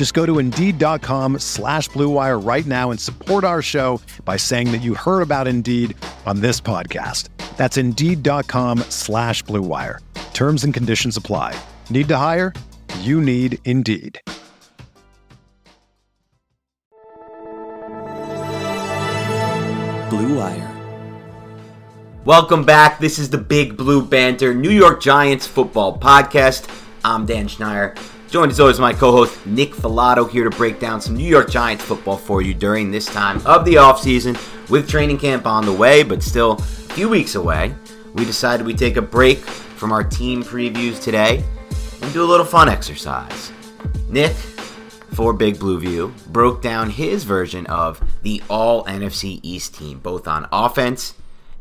[0.00, 4.80] Just go to Indeed.com slash BlueWire right now and support our show by saying that
[4.80, 7.28] you heard about Indeed on this podcast.
[7.58, 9.98] That's Indeed.com slash BlueWire.
[10.32, 11.54] Terms and conditions apply.
[11.90, 12.54] Need to hire?
[13.00, 14.18] You need Indeed.
[20.08, 20.76] Blue Wire.
[22.24, 23.00] Welcome back.
[23.00, 26.74] This is the Big Blue Banter New York Giants football podcast.
[27.04, 27.98] I'm Dan Schneier.
[28.30, 31.84] Joined as always my co-host Nick Falato here to break down some New York Giants
[31.84, 34.38] football for you during this time of the offseason
[34.70, 36.62] with training camp on the way, but still a
[36.94, 37.74] few weeks away.
[38.14, 41.42] We decided we take a break from our team previews today
[42.00, 43.50] and do a little fun exercise.
[44.08, 44.36] Nick,
[45.12, 50.28] for Big Blue View, broke down his version of the all NFC East team, both
[50.28, 51.14] on offense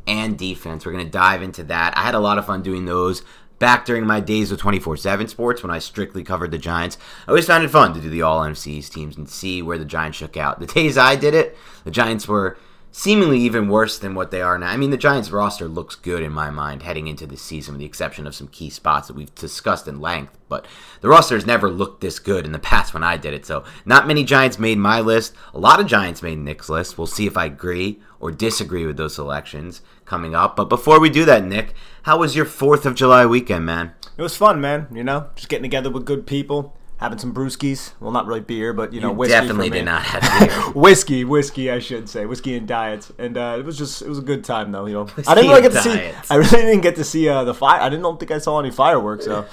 [0.05, 0.85] and defense.
[0.85, 1.97] We're going to dive into that.
[1.97, 3.23] I had a lot of fun doing those
[3.59, 6.97] back during my days with 24 7 Sports when I strictly covered the Giants.
[7.27, 9.85] I always found it fun to do the all NFC teams and see where the
[9.85, 10.59] Giants shook out.
[10.59, 12.57] The days I did it, the Giants were
[12.91, 14.67] seemingly even worse than what they are now.
[14.67, 17.79] I mean, the Giants roster looks good in my mind heading into this season, with
[17.79, 20.37] the exception of some key spots that we've discussed in length.
[20.47, 20.65] But
[21.01, 23.45] the roster has never looked this good in the past when I did it.
[23.45, 25.33] So, not many Giants made my list.
[25.53, 26.97] A lot of Giants made Nick's list.
[26.97, 30.55] We'll see if I agree or disagree with those selections coming up.
[30.55, 33.93] But before we do that, Nick, how was your 4th of July weekend, man?
[34.17, 34.87] It was fun, man.
[34.93, 37.93] You know, just getting together with good people, having some brewskis.
[38.01, 39.31] Well, not really beer, but you know, You whiskey.
[39.33, 40.71] definitely did not have beer.
[40.73, 44.17] whiskey, whiskey, I should say, whiskey and diets, and uh, it was just it was
[44.19, 44.85] a good time though.
[44.87, 46.27] You know, Whiskey I didn't really get to diets.
[46.27, 46.33] see.
[46.33, 47.79] I really didn't get to see uh, the fire.
[47.79, 49.23] I didn't don't think I saw any fireworks.
[49.25, 49.45] So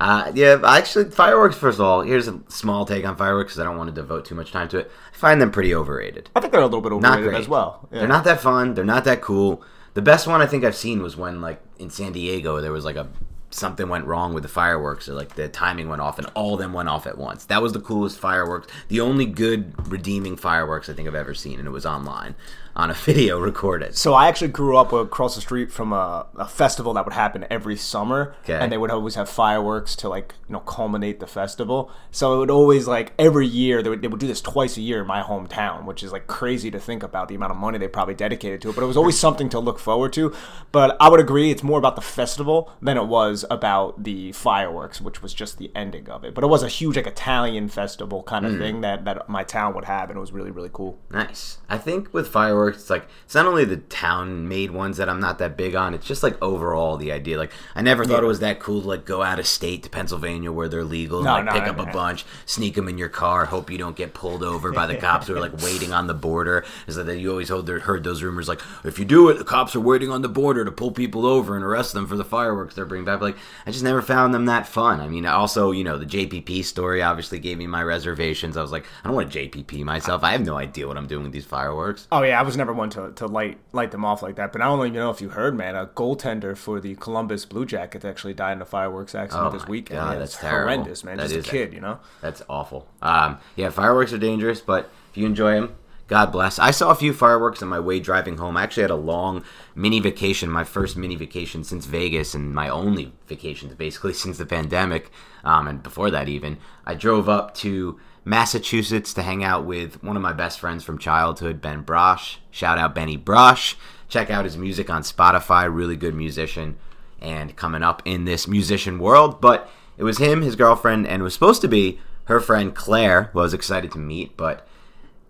[0.00, 1.56] Uh, yeah, actually, fireworks.
[1.56, 4.24] First of all, here's a small take on fireworks because I don't want to devote
[4.26, 4.90] too much time to it.
[5.12, 6.30] I find them pretty overrated.
[6.36, 7.88] I think they're a little bit overrated as well.
[7.90, 8.00] Yeah.
[8.00, 8.74] They're not that fun.
[8.74, 9.62] They're not that cool.
[9.94, 12.84] The best one I think I've seen was when, like, in San Diego, there was
[12.84, 13.08] like a
[13.50, 16.60] something went wrong with the fireworks, or like the timing went off, and all of
[16.60, 17.44] them went off at once.
[17.44, 18.66] That was the coolest fireworks.
[18.88, 22.34] The only good redeeming fireworks I think I've ever seen, and it was online
[22.76, 23.96] on a video recorded.
[23.96, 27.46] So I actually grew up across the street from a, a festival that would happen
[27.50, 28.54] every summer, Okay.
[28.54, 31.90] and they would always have fireworks to like you know culminate the festival.
[32.10, 34.80] So it would always like every year they would, they would do this twice a
[34.80, 37.78] year in my hometown, which is like crazy to think about the amount of money
[37.78, 38.74] they probably dedicated to it.
[38.74, 40.34] But it was always something to look forward to.
[40.72, 45.00] But I would agree, it's more about the festival than it was about the fireworks,
[45.00, 46.34] which was just the ending of it.
[46.34, 48.58] But it was a huge like Italian festival kind of mm.
[48.58, 50.98] thing that that my town would have, and it was really really cool.
[51.10, 51.58] Nice.
[51.68, 55.20] I think with fireworks, it's like it's not only the town made ones that I'm
[55.20, 55.94] not that big on.
[55.94, 57.38] It's just like overall the idea.
[57.38, 59.90] Like I never thought it was that cool to like go out of state to
[59.90, 62.88] Pennsylvania where they're legal and No, like no, pick no, up a bunch, sneak them
[62.88, 65.60] in your car, hope you don't get pulled over by the cops who are like
[65.62, 66.64] waiting on the border.
[66.86, 69.74] Is that you always heard, heard those rumors like if you do it, the cops
[69.76, 72.74] are waiting on the border to pull people over and arrest them for the fireworks
[72.74, 73.20] they're bringing back.
[73.20, 73.36] But, Like
[73.66, 75.00] I just never found them that fun.
[75.00, 78.56] I mean, also you know the JPP story obviously gave me my reservations.
[78.56, 80.22] I was like, I don't want to JPP myself.
[80.24, 82.06] I have no idea what I'm doing with these fireworks.
[82.12, 84.52] Oh yeah, I was never one to, to light light them off like that.
[84.52, 85.76] But I don't even know if you heard, man.
[85.76, 89.66] A goaltender for the Columbus Blue Jackets actually died in a fireworks accident Oh this
[89.68, 90.00] weekend.
[90.00, 91.16] God, yeah, that's horrendous, man.
[91.16, 91.98] That Just a is- kid, you know.
[92.20, 92.88] That's awful.
[93.02, 95.76] Um, yeah, fireworks are dangerous, but if you enjoy them,
[96.06, 96.58] God bless.
[96.58, 98.58] I saw a few fireworks on my way driving home.
[98.58, 99.42] I actually had a long
[99.74, 104.44] mini vacation, my first mini vacation since Vegas, and my only vacation basically since the
[104.44, 105.10] pandemic,
[105.44, 106.58] um, and before that even.
[106.84, 110.98] I drove up to Massachusetts to hang out with one of my best friends from
[110.98, 112.36] childhood, Ben Brosh.
[112.50, 113.74] Shout out Benny Brosh.
[114.08, 115.72] Check out his music on Spotify.
[115.72, 116.76] Really good musician
[117.20, 119.40] and coming up in this musician world.
[119.40, 123.24] But it was him, his girlfriend, and it was supposed to be her friend Claire,
[123.32, 124.66] who I was excited to meet, but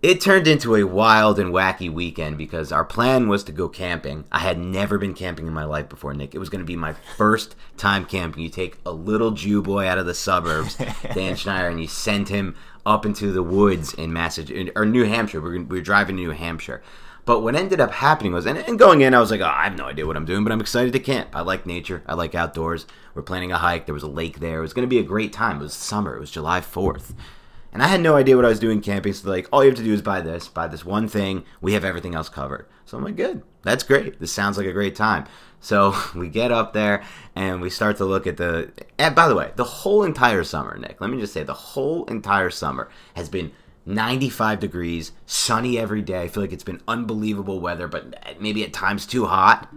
[0.01, 4.25] it turned into a wild and wacky weekend because our plan was to go camping.
[4.31, 6.35] I had never been camping in my life before, Nick.
[6.35, 8.43] It was going to be my first time camping.
[8.43, 10.77] You take a little Jew boy out of the suburbs,
[11.15, 15.41] Dan Schneider, and you send him up into the woods in Massachusetts or New Hampshire.
[15.41, 16.81] We were, we were driving to New Hampshire.
[17.25, 19.63] But what ended up happening was, and, and going in, I was like, oh, I
[19.63, 21.29] have no idea what I'm doing, but I'm excited to camp.
[21.33, 22.03] I like nature.
[22.05, 22.85] I like outdoors.
[23.15, 23.87] We're planning a hike.
[23.87, 24.59] There was a lake there.
[24.59, 25.57] It was going to be a great time.
[25.57, 26.15] It was summer.
[26.15, 27.15] It was July 4th.
[27.73, 29.13] And I had no idea what I was doing camping.
[29.13, 31.43] So like, all you have to do is buy this, buy this one thing.
[31.61, 32.67] We have everything else covered.
[32.85, 33.41] So I'm like, good.
[33.63, 34.19] That's great.
[34.19, 35.25] This sounds like a great time.
[35.59, 37.03] So we get up there
[37.35, 38.71] and we start to look at the.
[38.97, 41.01] And by the way, the whole entire summer, Nick.
[41.01, 43.51] Let me just say, the whole entire summer has been
[43.85, 46.23] 95 degrees, sunny every day.
[46.23, 49.69] I feel like it's been unbelievable weather, but maybe at times too hot.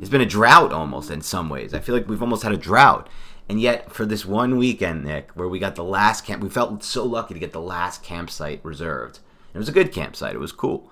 [0.00, 1.74] It's been a drought almost in some ways.
[1.74, 3.08] I feel like we've almost had a drought.
[3.48, 6.82] And yet, for this one weekend, Nick, where we got the last camp, we felt
[6.82, 9.20] so lucky to get the last campsite reserved.
[9.54, 10.34] It was a good campsite.
[10.34, 10.90] It was cool.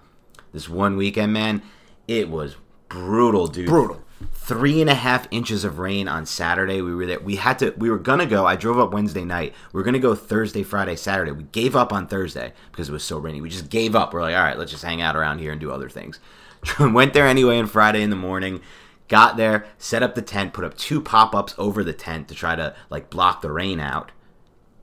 [0.52, 1.62] This one weekend, man,
[2.06, 2.56] it was
[2.88, 3.66] brutal, dude.
[3.66, 4.03] Brutal.
[4.32, 6.80] Three and a half inches of rain on Saturday.
[6.80, 7.20] We were there.
[7.20, 7.74] We had to.
[7.76, 8.46] We were gonna go.
[8.46, 9.54] I drove up Wednesday night.
[9.72, 11.32] We are gonna go Thursday, Friday, Saturday.
[11.32, 13.40] We gave up on Thursday because it was so rainy.
[13.40, 14.12] We just gave up.
[14.12, 16.20] We're like, all right, let's just hang out around here and do other things.
[16.78, 18.60] Went there anyway on Friday in the morning
[19.08, 22.56] got there, set up the tent, put up two pop-ups over the tent to try
[22.56, 24.12] to like block the rain out.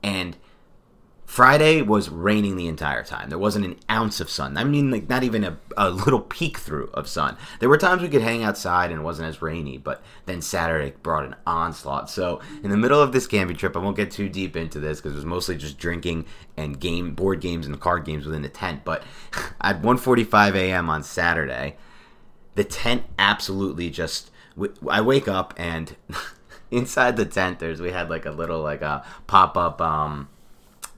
[0.02, 0.36] And
[1.32, 3.30] Friday was raining the entire time.
[3.30, 4.58] There wasn't an ounce of sun.
[4.58, 7.38] I mean, like not even a, a little peek through of sun.
[7.58, 10.92] There were times we could hang outside and it wasn't as rainy, but then Saturday
[11.02, 12.10] brought an onslaught.
[12.10, 15.00] So in the middle of this camping trip, I won't get too deep into this
[15.00, 18.50] because it was mostly just drinking and game board games and card games within the
[18.50, 18.84] tent.
[18.84, 19.02] But
[19.62, 20.90] at 1:45 a.m.
[20.90, 21.76] on Saturday,
[22.56, 24.30] the tent absolutely just
[24.86, 25.96] I wake up and
[26.70, 30.28] inside the tent there's we had like a little like a pop-up um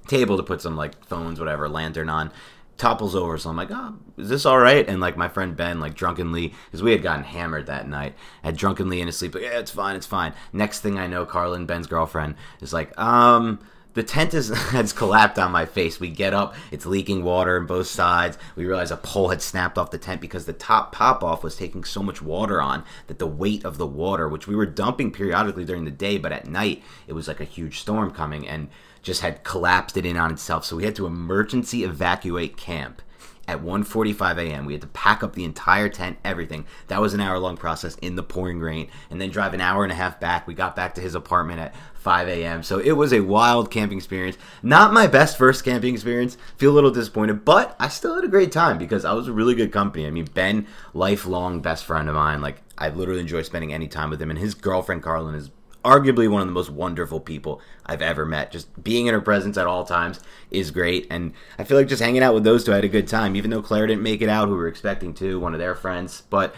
[0.06, 2.30] table to put some like phones whatever lantern on
[2.76, 3.38] topples over.
[3.38, 4.88] So i'm like oh is this all right?
[4.88, 8.56] And like my friend ben like drunkenly because we had gotten hammered that night had
[8.56, 10.32] drunkenly in his sleep like yeah it's fine it's fine.
[10.52, 13.60] Next thing i know carlin ben's girlfriend is like um
[13.94, 15.98] the tent is, has collapsed on my face.
[15.98, 18.36] We get up, it's leaking water on both sides.
[18.54, 21.56] We realize a pole had snapped off the tent because the top pop off was
[21.56, 25.10] taking so much water on that the weight of the water, which we were dumping
[25.10, 28.68] periodically during the day, but at night it was like a huge storm coming and
[29.02, 30.64] just had collapsed it in on itself.
[30.64, 33.02] So we had to emergency evacuate camp
[33.46, 34.64] at 1:45 a.m.
[34.64, 36.66] We had to pack up the entire tent, everything.
[36.88, 39.92] That was an hour-long process in the pouring rain, and then drive an hour and
[39.92, 40.46] a half back.
[40.46, 42.62] We got back to his apartment at 5 a.m.
[42.62, 44.36] So it was a wild camping experience.
[44.62, 46.36] Not my best first camping experience.
[46.58, 49.32] Feel a little disappointed, but I still had a great time because I was a
[49.32, 50.06] really good company.
[50.06, 52.40] I mean, Ben, lifelong best friend of mine.
[52.40, 55.50] Like I literally enjoy spending any time with him, and his girlfriend Carlin is
[55.84, 58.50] arguably one of the most wonderful people I've ever met.
[58.50, 60.20] Just being in her presence at all times
[60.50, 61.06] is great.
[61.10, 63.36] And I feel like just hanging out with those two, I had a good time.
[63.36, 65.74] Even though Claire didn't make it out, who we were expecting to, one of their
[65.74, 66.22] friends.
[66.30, 66.54] But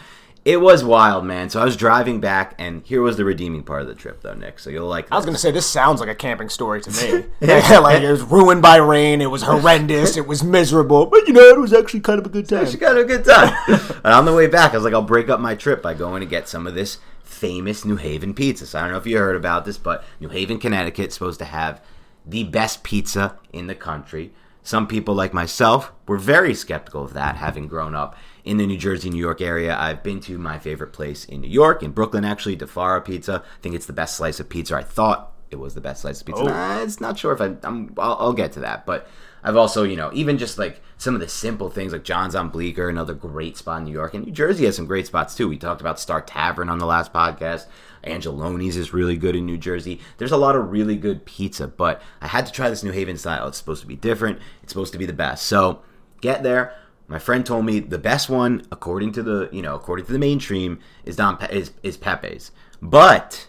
[0.46, 1.50] it was wild, man.
[1.50, 4.32] So I was driving back, and here was the redeeming part of the trip, though,
[4.32, 4.60] Nick.
[4.60, 5.06] So you'll like.
[5.06, 5.12] This.
[5.12, 7.24] I was gonna say this sounds like a camping story to me.
[7.40, 9.20] like it was ruined by rain.
[9.20, 10.16] It was horrendous.
[10.16, 12.60] It was miserable, but you know it was actually kind of a good time.
[12.60, 13.56] Actually, kind of a good time.
[14.04, 16.20] and on the way back, I was like, I'll break up my trip by going
[16.20, 16.98] to get some of this
[17.36, 18.66] famous New Haven pizza.
[18.66, 21.38] So I don't know if you heard about this, but New Haven, Connecticut, is supposed
[21.40, 21.82] to have
[22.24, 24.32] the best pizza in the country.
[24.62, 28.78] Some people, like myself, were very skeptical of that, having grown up in the New
[28.78, 29.76] Jersey, New York area.
[29.78, 33.44] I've been to my favorite place in New York, in Brooklyn, actually, Di Fara Pizza.
[33.44, 34.74] I think it's the best slice of pizza.
[34.74, 36.42] I thought it was the best slice of pizza.
[36.42, 36.46] Oh.
[36.46, 37.92] Nah, it's not sure if I, I'm.
[37.98, 39.08] I'll, I'll get to that, but
[39.46, 42.48] I've also, you know, even just like some of the simple things like John's on
[42.48, 44.12] Bleecker, another great spot in New York.
[44.14, 45.48] And New Jersey has some great spots too.
[45.48, 47.66] We talked about Star Tavern on the last podcast.
[48.02, 50.00] Angeloni's is really good in New Jersey.
[50.18, 53.16] There's a lot of really good pizza, but I had to try this New Haven
[53.18, 53.46] style.
[53.46, 54.40] It's supposed to be different.
[54.62, 55.46] It's supposed to be the best.
[55.46, 55.82] So
[56.20, 56.74] get there.
[57.08, 60.18] My friend told me the best one, according to the you know, according to the
[60.18, 62.50] mainstream, is Don Pe- is, is Pepe's.
[62.82, 63.46] But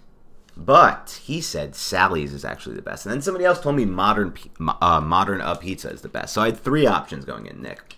[0.58, 3.06] but he said Sally's is actually the best.
[3.06, 4.34] And then somebody else told me modern
[4.82, 6.34] uh, modern uh, pizza is the best.
[6.34, 7.96] So I had three options going in, Nick.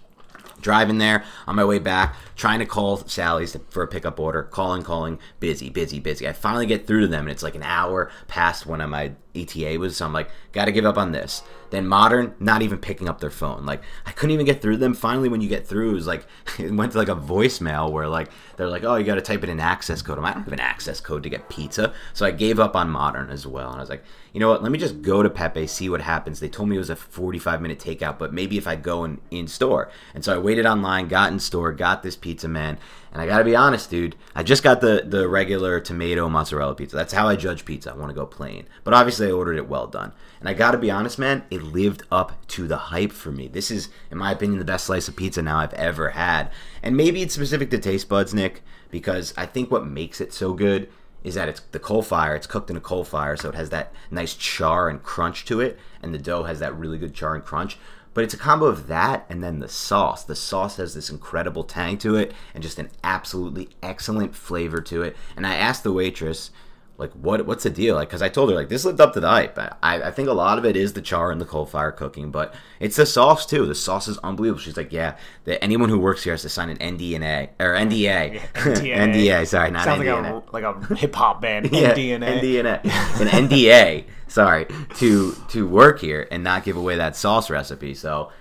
[0.62, 4.84] Driving there on my way back, trying to call Sally's for a pickup order, calling,
[4.84, 6.28] calling, busy, busy, busy.
[6.28, 9.80] I finally get through to them, and it's like an hour past when my ETA
[9.80, 9.96] was.
[9.96, 11.44] So I'm like, got to give up on this.
[11.72, 13.66] Then modern, not even picking up their phone.
[13.66, 14.94] Like I couldn't even get through them.
[14.94, 16.26] Finally, when you get through, it was like
[16.60, 19.44] it went to like a voicemail where like they're like, oh, you got to type
[19.44, 20.18] in an access code.
[20.18, 22.90] I'm I don't have an access code to get pizza, so I gave up on
[22.90, 23.70] modern as well.
[23.70, 24.62] And I was like, you know what?
[24.62, 26.40] Let me just go to Pepe, see what happens.
[26.40, 29.20] They told me it was a 45 minute takeout, but maybe if I go in
[29.32, 29.90] in store.
[30.14, 32.78] And so I waited online, got in store, got this pizza man,
[33.12, 34.16] and I got to be honest, dude.
[34.36, 36.96] I just got the the regular tomato mozzarella pizza.
[36.96, 37.92] That's how I judge pizza.
[37.92, 40.12] I want to go plain, but obviously I ordered it well done.
[40.40, 43.48] And I got to be honest, man, it lived up to the hype for me.
[43.48, 46.50] This is, in my opinion, the best slice of pizza now I've ever had.
[46.82, 50.54] And maybe it's specific to taste buds, Nick, because I think what makes it so
[50.54, 50.90] good
[51.24, 52.36] is that it's the coal fire.
[52.36, 55.60] It's cooked in a coal fire, so it has that nice char and crunch to
[55.60, 57.78] it, and the dough has that really good char and crunch.
[58.14, 60.24] But it's a combo of that and then the sauce.
[60.24, 65.04] The sauce has this incredible tang to it and just an absolutely excellent flavor to
[65.04, 65.16] it.
[65.38, 66.52] And I asked the waitress,
[67.00, 69.20] like what what's the deal like because i told her like this lived up to
[69.20, 71.66] the hype I, I think a lot of it is the char and the coal
[71.66, 75.64] fire cooking but it's the sauce too the sauce is unbelievable she's like yeah that
[75.64, 78.02] anyone who works here has to sign an ndna or nda
[78.34, 78.96] Yeah, NDA.
[79.14, 81.70] nda sorry not Sounds ndna like a like a hip hop band.
[81.72, 82.42] yeah, NDNA.
[82.42, 82.84] NDNA,
[83.22, 84.04] an NDA.
[84.28, 87.96] Sorry, to to work here and not give away that sauce recipe.
[87.96, 88.32] So,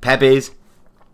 [0.00, 0.50] Pepe's,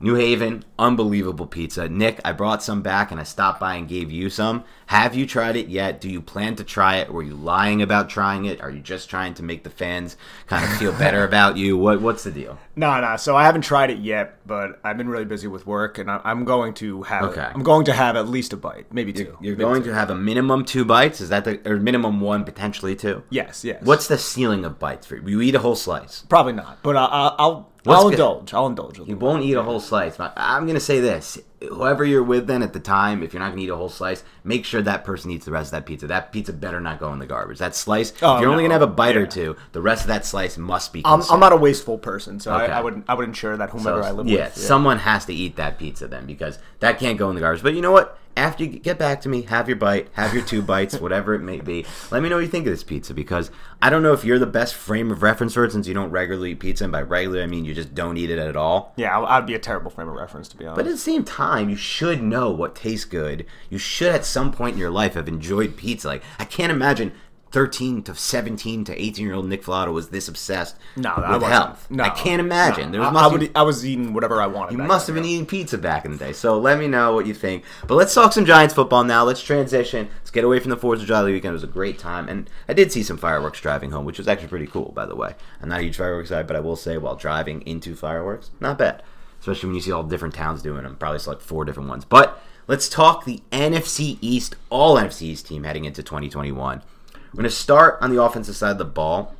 [0.02, 1.86] New Haven, unbelievable pizza.
[1.86, 4.64] Nick, I brought some back and I stopped by and gave you some.
[4.86, 6.00] Have you tried it yet?
[6.00, 7.12] Do you plan to try it?
[7.12, 8.62] Were you lying about trying it?
[8.62, 10.16] Are you just trying to make the fans
[10.46, 11.76] kind of feel better about you?
[11.76, 12.58] What what's the deal?
[12.76, 13.16] No, no.
[13.18, 16.22] So I haven't tried it yet, but I've been really busy with work, and I-
[16.24, 17.24] I'm going to have.
[17.24, 17.42] Okay.
[17.54, 19.90] I'm going to have at least a bite, maybe 2 You're Maybe going two.
[19.90, 21.20] to have a minimum two bites.
[21.20, 23.22] Is that the or minimum one potentially two?
[23.28, 23.82] Yes, yes.
[23.84, 25.28] What's the ceiling of bites for you?
[25.28, 26.22] You eat a whole slice.
[26.28, 28.12] probably not, but I, I, I'll What's I'll good?
[28.14, 28.54] indulge.
[28.54, 28.98] I'll indulge.
[28.98, 30.16] You won't eat a whole slice.
[30.16, 33.50] But I'm gonna say this: whoever you're with, then at the time, if you're not
[33.50, 36.06] gonna eat a whole slice, make sure that person eats the rest of that pizza.
[36.06, 37.58] That pizza better not go in the garbage.
[37.58, 40.08] That slice, Oh, if you're only gonna have a bite or two, the rest of
[40.08, 41.00] that slice must be.
[41.06, 41.22] I'm.
[41.30, 42.70] I'm not a wasteful person, so Okay.
[42.70, 44.56] I, I would I would ensure that So, I live yeah, with.
[44.56, 47.62] someone has to eat that pizza then because that can't go in the garbage.
[47.62, 48.18] But you know what?
[48.40, 51.40] After you get back to me, have your bite, have your two bites, whatever it
[51.40, 51.84] may be.
[52.10, 53.50] Let me know what you think of this pizza because
[53.82, 56.10] I don't know if you're the best frame of reference for it since you don't
[56.10, 58.94] regularly eat pizza, and by regular I mean you just don't eat it at all.
[58.96, 60.76] Yeah, I'd be a terrible frame of reference to be honest.
[60.76, 63.44] But at the same time, you should know what tastes good.
[63.68, 66.08] You should, at some point in your life, have enjoyed pizza.
[66.08, 67.12] Like, I can't imagine
[67.52, 71.42] 13 to 17 to 18 year old Nick Falato was this obsessed no, I with
[71.42, 71.52] wasn't.
[71.52, 71.90] health.
[71.90, 72.86] No, I can't imagine.
[72.86, 72.92] No.
[72.92, 74.72] There was I, I, would, I was eating whatever I wanted.
[74.72, 76.32] you must have been eating pizza back in the day.
[76.32, 77.64] So let me know what you think.
[77.86, 79.24] But let's talk some Giants football now.
[79.24, 80.08] Let's transition.
[80.18, 81.50] Let's get away from the 4th of July weekend.
[81.50, 82.28] It was a great time.
[82.28, 85.16] And I did see some fireworks driving home, which was actually pretty cool, by the
[85.16, 85.34] way.
[85.60, 88.78] I'm not a huge fireworks guy, but I will say while driving into fireworks, not
[88.78, 89.02] bad.
[89.40, 90.96] Especially when you see all different towns doing them.
[90.96, 92.04] Probably select four different ones.
[92.04, 96.82] But let's talk the NFC East, all NFC East team heading into 2021.
[97.32, 99.34] We're going to start on the offensive side of the ball.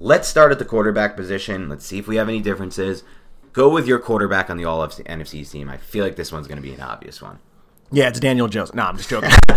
[0.00, 1.68] Let's start at the quarterback position.
[1.68, 3.04] Let's see if we have any differences.
[3.52, 5.68] Go with your quarterback on the All NFC team.
[5.68, 7.38] I feel like this one's going to be an obvious one.
[7.94, 8.74] Yeah, it's Daniel Jones.
[8.74, 9.30] No, I'm just joking.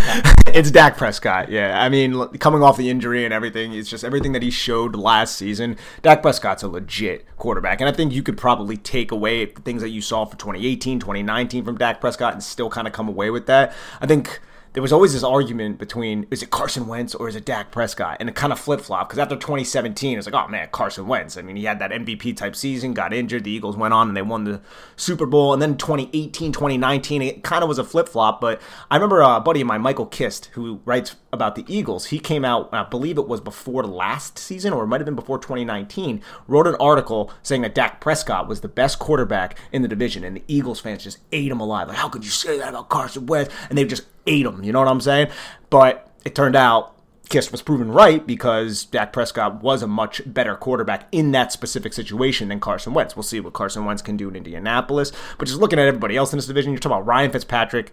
[0.47, 1.49] it's Dak Prescott.
[1.49, 4.93] Yeah, I mean, coming off the injury and everything, it's just everything that he showed
[4.93, 5.77] last season.
[6.01, 9.81] Dak Prescott's a legit quarterback, and I think you could probably take away the things
[9.81, 13.29] that you saw for 2018, 2019 from Dak Prescott, and still kind of come away
[13.29, 13.73] with that.
[14.01, 14.41] I think
[14.75, 18.17] there was always this argument between is it Carson Wentz or is it Dak Prescott,
[18.19, 21.37] and it kind of flip flop because after 2017, it's like, oh man, Carson Wentz.
[21.37, 24.17] I mean, he had that MVP type season, got injured, the Eagles went on and
[24.17, 24.59] they won the
[24.97, 28.41] Super Bowl, and then 2018, 2019, it kind of was a flip flop.
[28.41, 32.19] But I remember a buddy of mine, Michael Kist, who writes about the Eagles, he
[32.19, 35.39] came out, I believe it was before last season or it might have been before
[35.39, 40.25] 2019, wrote an article saying that Dak Prescott was the best quarterback in the division,
[40.25, 41.87] and the Eagles fans just ate him alive.
[41.87, 43.53] Like, how could you say that about Carson Wentz?
[43.69, 44.63] And they just ate him.
[44.63, 45.27] You know what I'm saying?
[45.69, 46.95] But it turned out
[47.29, 51.93] Kist was proven right because Dak Prescott was a much better quarterback in that specific
[51.93, 53.15] situation than Carson Wentz.
[53.15, 55.11] We'll see what Carson Wentz can do in Indianapolis.
[55.37, 57.91] But just looking at everybody else in this division, you're talking about Ryan Fitzpatrick,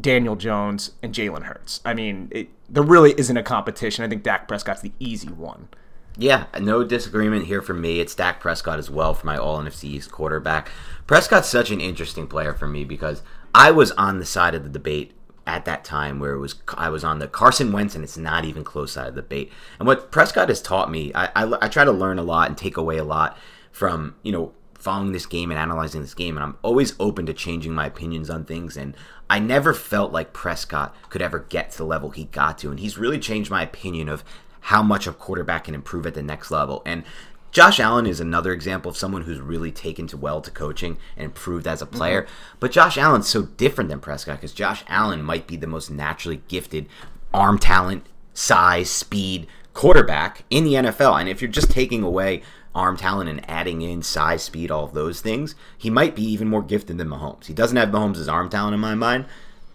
[0.00, 1.80] Daniel Jones, and Jalen Hurts.
[1.84, 4.04] I mean, it, there really isn't a competition.
[4.04, 5.68] I think Dak Prescott's the easy one.
[6.16, 8.00] Yeah, no disagreement here for me.
[8.00, 10.70] It's Dak Prescott as well for my All NFC East quarterback.
[11.06, 13.22] Prescott's such an interesting player for me because
[13.54, 15.12] I was on the side of the debate
[15.46, 18.44] at that time where it was I was on the Carson Wentz and it's not
[18.44, 19.50] even close side of the debate.
[19.78, 22.56] And what Prescott has taught me, I, I, I try to learn a lot and
[22.56, 23.36] take away a lot
[23.70, 27.32] from you know following this game and analyzing this game, and I'm always open to
[27.32, 28.76] changing my opinions on things.
[28.76, 28.96] And
[29.30, 32.80] I never felt like Prescott could ever get to the level he got to, and
[32.80, 34.24] he's really changed my opinion of
[34.66, 36.82] how much a quarterback can improve at the next level.
[36.86, 37.04] And
[37.52, 41.26] Josh Allen is another example of someone who's really taken to well to coaching and
[41.26, 41.96] improved as a mm-hmm.
[41.96, 42.26] player.
[42.58, 46.40] But Josh Allen's so different than Prescott because Josh Allen might be the most naturally
[46.48, 46.86] gifted
[47.32, 51.20] arm talent, size, speed quarterback in the NFL.
[51.20, 52.42] And if you're just taking away
[52.74, 56.48] arm talent and adding in size, speed, all of those things, he might be even
[56.48, 57.46] more gifted than Mahomes.
[57.46, 59.26] He doesn't have Mahomes' arm talent in my mind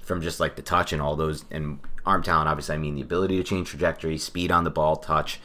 [0.01, 3.01] from just like the touch and all those and arm talent obviously I mean the
[3.01, 5.39] ability to change trajectory, speed on the ball, touch,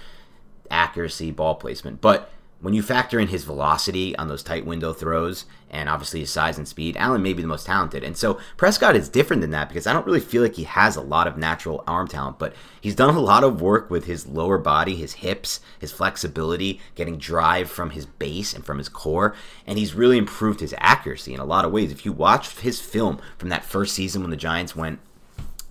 [0.72, 2.00] accuracy, ball placement.
[2.00, 2.30] But
[2.62, 6.58] when you factor in his velocity on those tight window throws and obviously his size
[6.58, 8.04] and speed, Allen may be the most talented.
[8.04, 10.94] And so Prescott is different than that because I don't really feel like he has
[10.94, 14.28] a lot of natural arm talent, but he's done a lot of work with his
[14.28, 19.34] lower body, his hips, his flexibility, getting drive from his base and from his core,
[19.66, 21.90] and he's really improved his accuracy in a lot of ways.
[21.90, 25.00] If you watch his film from that first season when the Giants went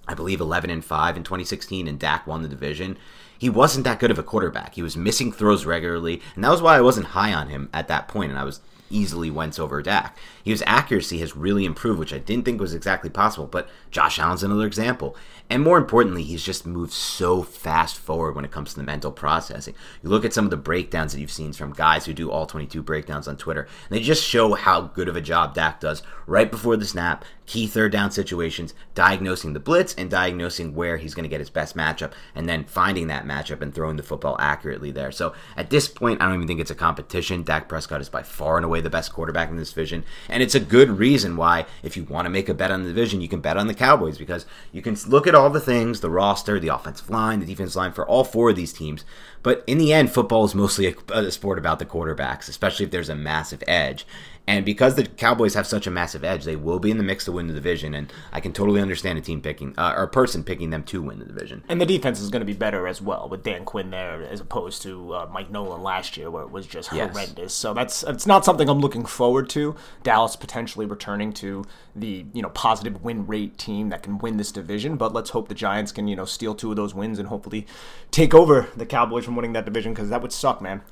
[0.08, 2.98] I believe 11 and 5 in 2016 and Dak won the division.
[3.42, 4.76] He wasn't that good of a quarterback.
[4.76, 7.88] He was missing throws regularly, and that was why I wasn't high on him at
[7.88, 10.16] that point, and I was easily Wentz over Dak.
[10.44, 14.44] His accuracy has really improved, which I didn't think was exactly possible, but Josh Allen's
[14.44, 15.16] another example.
[15.52, 19.12] And more importantly, he's just moved so fast forward when it comes to the mental
[19.12, 19.76] processing.
[20.02, 22.46] You look at some of the breakdowns that you've seen from guys who do all
[22.46, 26.04] 22 breakdowns on Twitter, and they just show how good of a job Dak does
[26.26, 31.14] right before the snap, key third down situations, diagnosing the blitz and diagnosing where he's
[31.14, 34.38] going to get his best matchup, and then finding that matchup and throwing the football
[34.40, 35.12] accurately there.
[35.12, 37.44] So at this point, I don't even think it's a competition.
[37.44, 40.56] Dak Prescott is by far and away the best quarterback in this division, and it's
[40.56, 43.28] a good reason why, if you want to make a bet on the division, you
[43.28, 46.60] can bet on the Cowboys because you can look at all the things the roster,
[46.60, 49.04] the offensive line, the defensive line for all four of these teams.
[49.44, 52.92] But in the end, football is mostly a, a sport about the quarterbacks, especially if
[52.92, 54.06] there's a massive edge.
[54.48, 57.26] And because the Cowboys have such a massive edge, they will be in the mix
[57.26, 57.94] to win the division.
[57.94, 61.02] And I can totally understand a team picking uh, or a person picking them to
[61.02, 61.64] win the division.
[61.70, 64.42] And the defense is going to be better as well with Dan Quinn there, as
[64.42, 67.12] opposed to uh, Mike Nolan last year, where it was just Yes.
[67.12, 67.54] horrendous.
[67.54, 69.76] So that's it's not something I'm looking forward to.
[70.04, 71.64] Dallas potentially returning to
[71.96, 74.98] the you know positive win rate team that can win this division.
[74.98, 77.68] But let's hope the Giants can you know steal two of those wins and hopefully
[78.10, 80.82] take over the Cowboys from winning that division because that would suck, man.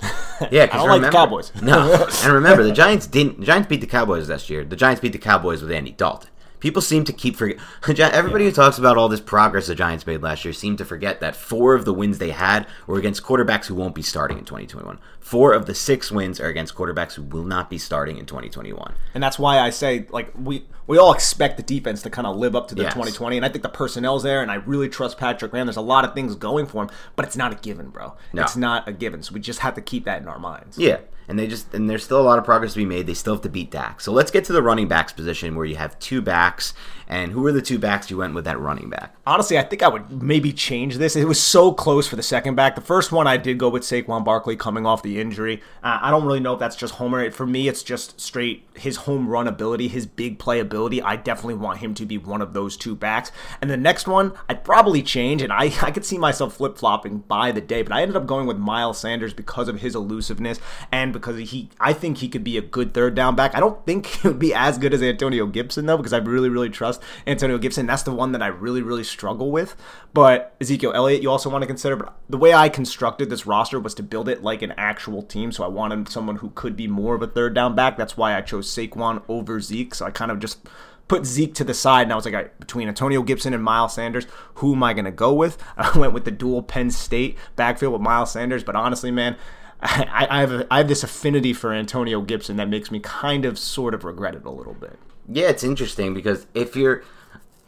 [0.50, 1.52] Yeah, I don't like the Cowboys.
[1.62, 3.39] no, and remember the Giants didn't.
[3.40, 4.64] The Giants beat the Cowboys last year.
[4.64, 6.28] The Giants beat the Cowboys with Andy Dalton.
[6.60, 7.58] People seem to keep forget.
[8.12, 11.20] Everybody who talks about all this progress the Giants made last year seem to forget
[11.20, 14.44] that four of the wins they had were against quarterbacks who won't be starting in
[14.44, 14.98] 2021.
[15.20, 18.92] Four of the six wins are against quarterbacks who will not be starting in 2021.
[19.14, 22.36] And that's why I say like we we all expect the defense to kind of
[22.36, 22.92] live up to the Yes.
[22.92, 25.66] 2020, and I think the personnel's there, and I really trust Patrick Graham.
[25.66, 28.16] There's a lot of things going for him, but it's not a given, bro.
[28.34, 28.42] No.
[28.42, 29.22] It's not a given.
[29.22, 30.76] So we just have to keep that in our minds.
[30.76, 30.98] Yeah,
[31.30, 33.06] and they just and there's still a lot of progress to be made.
[33.06, 34.00] They still have to beat Dak.
[34.00, 36.74] So let's get to the running backs position where you have two backs.
[37.10, 39.16] And who were the two backs you went with that running back?
[39.26, 41.16] Honestly, I think I would maybe change this.
[41.16, 42.76] It was so close for the second back.
[42.76, 45.60] The first one I did go with Saquon Barkley coming off the injury.
[45.82, 47.28] Uh, I don't really know if that's just homer.
[47.32, 51.02] For me, it's just straight his home run ability, his big play ability.
[51.02, 53.32] I definitely want him to be one of those two backs.
[53.60, 57.18] And the next one, I'd probably change, and I, I could see myself flip flopping
[57.18, 60.60] by the day, but I ended up going with Miles Sanders because of his elusiveness
[60.92, 63.56] and because he, I think he could be a good third down back.
[63.56, 66.48] I don't think he would be as good as Antonio Gibson though, because I really,
[66.48, 67.86] really trust Antonio Gibson.
[67.86, 69.76] That's the one that I really, really struggle with.
[70.12, 71.96] But Ezekiel Elliott, you also want to consider.
[71.96, 75.52] But the way I constructed this roster was to build it like an actual team.
[75.52, 77.96] So I wanted someone who could be more of a third down back.
[77.96, 79.94] That's why I chose Saquon over Zeke.
[79.94, 80.66] So I kind of just
[81.10, 84.28] put Zeke to the side, and I was like, between Antonio Gibson and Miles Sanders,
[84.54, 85.58] who am I going to go with?
[85.76, 89.36] I went with the dual Penn State backfield with Miles Sanders, but honestly, man,
[89.82, 93.44] I, I have a, I have this affinity for Antonio Gibson that makes me kind
[93.44, 94.98] of sort of regret it a little bit.
[95.32, 97.02] Yeah, it's interesting because if you're,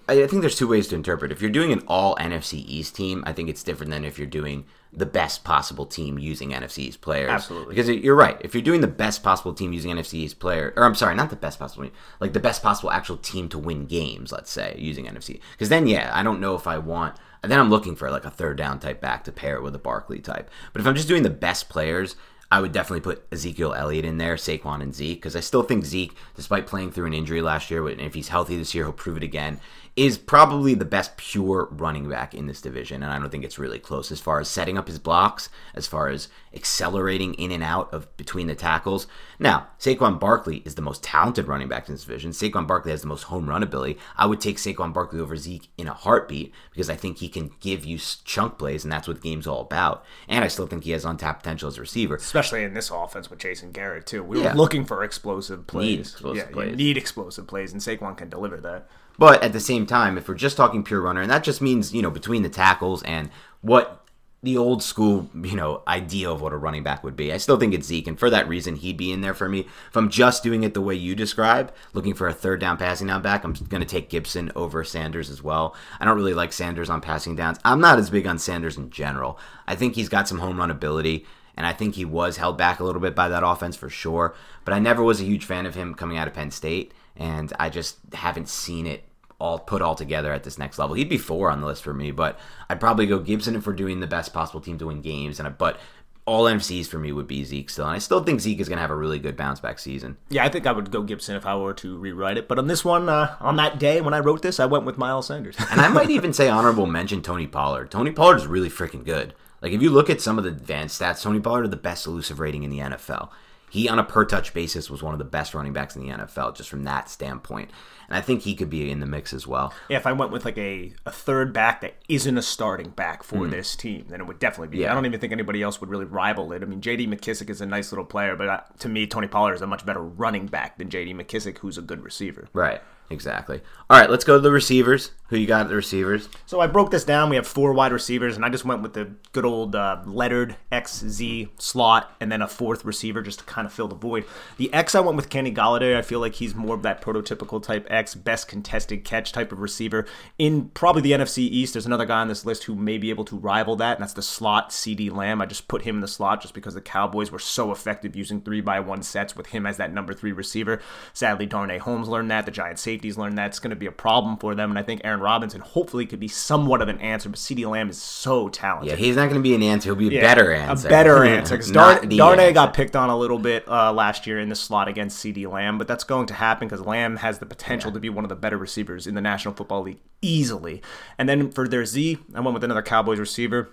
[0.09, 1.31] I think there's two ways to interpret.
[1.31, 4.27] If you're doing an all NFC East team, I think it's different than if you're
[4.27, 7.31] doing the best possible team using NFC East players.
[7.31, 7.75] Absolutely.
[7.75, 8.37] Because you're right.
[8.41, 11.31] If you're doing the best possible team using NFC East player, or I'm sorry, not
[11.31, 14.75] the best possible, team, like the best possible actual team to win games, let's say,
[14.77, 15.41] using NFC.
[15.53, 17.17] Because then, yeah, I don't know if I want.
[17.43, 20.21] Then I'm looking for like a third down type back to pair with a Barkley
[20.21, 20.51] type.
[20.73, 22.17] But if I'm just doing the best players,
[22.53, 25.87] I would definitely put Ezekiel Elliott in there, Saquon and Zeke, because I still think
[25.87, 28.93] Zeke, despite playing through an injury last year, and if he's healthy this year, he'll
[28.93, 29.59] prove it again,
[29.95, 33.03] is probably the best pure running back in this division.
[33.03, 35.87] And I don't think it's really close as far as setting up his blocks, as
[35.87, 39.07] far as accelerating in and out of between the tackles.
[39.39, 42.31] Now, Saquon Barkley is the most talented running back in this division.
[42.33, 43.99] Saquon Barkley has the most home run ability.
[44.17, 47.51] I would take Saquon Barkley over Zeke in a heartbeat because I think he can
[47.61, 50.05] give you chunk plays, and that's what the game's all about.
[50.27, 52.15] And I still think he has untapped potential as a receiver.
[52.17, 54.23] especially in this offense with Jason Garrett too.
[54.23, 54.53] We Yeah.
[54.53, 56.01] were looking for explosive plays.
[56.13, 56.71] explosive yeah, plays.
[56.71, 58.89] you need explosive plays, and Saquon can deliver that.
[59.19, 61.95] But at the same time, if we're just talking pure runner, and that just means,
[61.95, 63.99] you know, between the tackles and what
[64.45, 67.57] the old school, you know, idea of what a running back would be, I still
[67.57, 68.09] think it's Zeke.
[68.09, 69.61] And for that reason, he'd be in there for me.
[69.61, 73.07] If I'm just doing it the way you describe, looking for a third down passing
[73.07, 75.77] down back, I'm going to take Gibson over Sanders as well.
[76.01, 77.61] I don't really like Sanders on passing downs.
[77.65, 79.39] I'm not as big on Sanders in general.
[79.69, 81.25] I think he's got some home run ability.
[81.57, 84.35] And I think he was held back a little bit by that offense for sure.
[84.65, 86.93] But I never was a huge fan of him coming out of Penn State.
[87.17, 89.05] And I just haven't seen it
[89.39, 90.95] all put all together at this next level.
[90.95, 92.39] He'd be four on the list for me, but
[92.71, 95.41] I'd probably go Gibson if we're doing the best possible team to win games.
[95.41, 95.81] And I, but
[96.25, 98.77] all MCs for me would be Zeke still, and I still think Zeke is going
[98.77, 100.17] to have a really good bounce back season.
[100.29, 102.47] Yeah, I think I would go Gibson if I were to rewrite it.
[102.47, 104.99] But on this one, uh, on that day when I wrote this, I went with
[104.99, 105.57] Miles Sanders.
[105.71, 107.91] And I might even say honorable mention Tony Pollard.
[107.91, 109.35] Tony Pollard is really freaking good.
[109.63, 112.07] Like if you look at some of the advanced stats, Tony Pollard had the best
[112.07, 113.31] elusive rating in the NFL.
[113.71, 116.13] He on a per touch basis was one of the best running backs in the
[116.13, 117.71] NFL just from that standpoint.
[118.07, 119.73] and I think he could be in the mix as well.
[119.89, 123.23] Yeah, if I went with like a, a third back that isn't a starting back
[123.23, 123.51] for mm.
[123.51, 124.83] this team, then it would definitely be.
[124.83, 124.91] Yeah.
[124.91, 126.63] I don't even think anybody else would really rival it.
[126.63, 127.07] I mean, J.D.
[127.07, 129.87] McKissick is a nice little player, but uh, to me, Tony Pollard is a much
[129.87, 131.15] better running back than J.D.
[131.15, 132.49] McKissick, who's a good receiver.
[132.53, 132.83] Right.
[133.11, 133.61] Exactly.
[133.91, 135.11] All right, let's go to the receivers.
[135.29, 136.29] Who you got at the receivers?
[136.45, 137.31] So I broke this down.
[137.31, 140.57] We have four wide receivers, and I just went with the good old uh, lettered
[140.71, 144.27] XZ slot, and then a fourth receiver just to kind of fill the void.
[144.59, 145.97] The X I went with Kenny Golladay.
[145.97, 149.61] I feel like he's more of that prototypical type X, best contested catch type of
[149.61, 150.05] receiver.
[150.39, 153.25] In probably the NFC East, there's another guy on this list who may be able
[153.25, 155.41] to rival that, and that's the slot CeeDee Lamb.
[155.41, 158.43] I just put him in the slot just because the Cowboys were so effective using
[158.43, 160.81] three by one sets with him as that number three receiver.
[161.15, 162.45] Sadly, Darnay Holmes learned that.
[162.45, 163.47] The Giant safeties learned that.
[163.47, 166.21] It's going to be a problem for them, and I think Aaron Robinson hopefully could
[166.21, 167.29] be somewhat of an answer.
[167.29, 168.91] But CeeDee Lamb is so talented.
[168.91, 169.89] Yeah, he's not going to be an answer.
[169.89, 170.89] He'll be a yeah, better answer.
[170.89, 171.57] A better answer.
[171.57, 174.89] Because Dar- Darnay got picked on a little bit uh, last year in the slot
[174.89, 177.95] against CeeDee Lamb, but that's going to happen because Lamb has the potential yeah.
[177.95, 180.83] to be one of the better receivers in the National Football League easily.
[181.19, 183.71] And then for their Z, I went with another Cowboys receiver.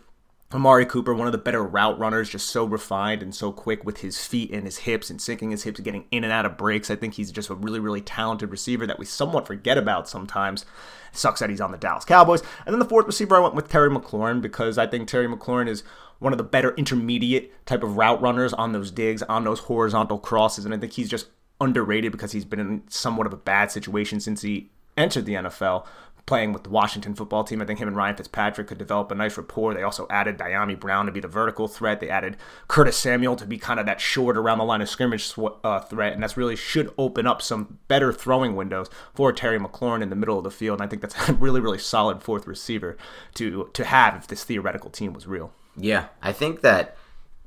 [0.51, 3.99] Amari Cooper, one of the better route runners, just so refined and so quick with
[3.99, 6.89] his feet and his hips and sinking his hips, getting in and out of breaks.
[6.89, 10.63] I think he's just a really, really talented receiver that we somewhat forget about sometimes.
[11.13, 12.41] It sucks that he's on the Dallas Cowboys.
[12.65, 15.67] And then the fourth receiver, I went with Terry McLaurin because I think Terry McLaurin
[15.67, 15.83] is
[16.17, 20.17] one of the better intermediate type of route runners on those digs, on those horizontal
[20.17, 20.65] crosses.
[20.65, 21.27] And I think he's just
[21.61, 25.85] underrated because he's been in somewhat of a bad situation since he entered the NFL
[26.29, 27.59] playing with the Washington football team.
[27.59, 29.73] I think him and Ryan Fitzpatrick could develop a nice rapport.
[29.73, 31.99] They also added Dyami Brown to be the vertical threat.
[31.99, 32.37] They added
[32.67, 35.79] Curtis Samuel to be kind of that short around the line of scrimmage sw- uh,
[35.79, 40.11] threat, and that's really should open up some better throwing windows for Terry McLaurin in
[40.11, 40.79] the middle of the field.
[40.79, 42.95] And I think that's a really, really solid fourth receiver
[43.33, 45.51] to to have if this theoretical team was real.
[45.75, 46.95] Yeah, I think that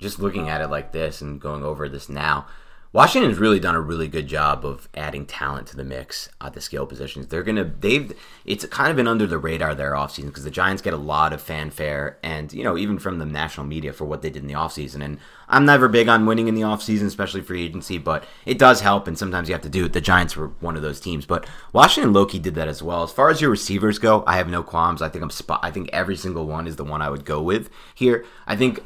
[0.00, 2.46] just looking at it like this and going over this now,
[2.94, 6.60] Washington's really done a really good job of adding talent to the mix at the
[6.60, 7.26] skill positions.
[7.26, 8.12] They're gonna they've
[8.44, 11.32] it's kind of been under the radar their offseason because the Giants get a lot
[11.32, 14.46] of fanfare and you know even from the national media for what they did in
[14.46, 15.02] the offseason.
[15.02, 18.82] And I'm never big on winning in the offseason, especially free agency, but it does
[18.82, 19.94] help and sometimes you have to do it.
[19.94, 23.02] The Giants were one of those teams, but Washington Loki did that as well.
[23.02, 25.00] As far as your receivers go, I have no qualms.
[25.00, 27.40] I think I'm spot I think every single one is the one I would go
[27.40, 28.26] with here.
[28.46, 28.80] I think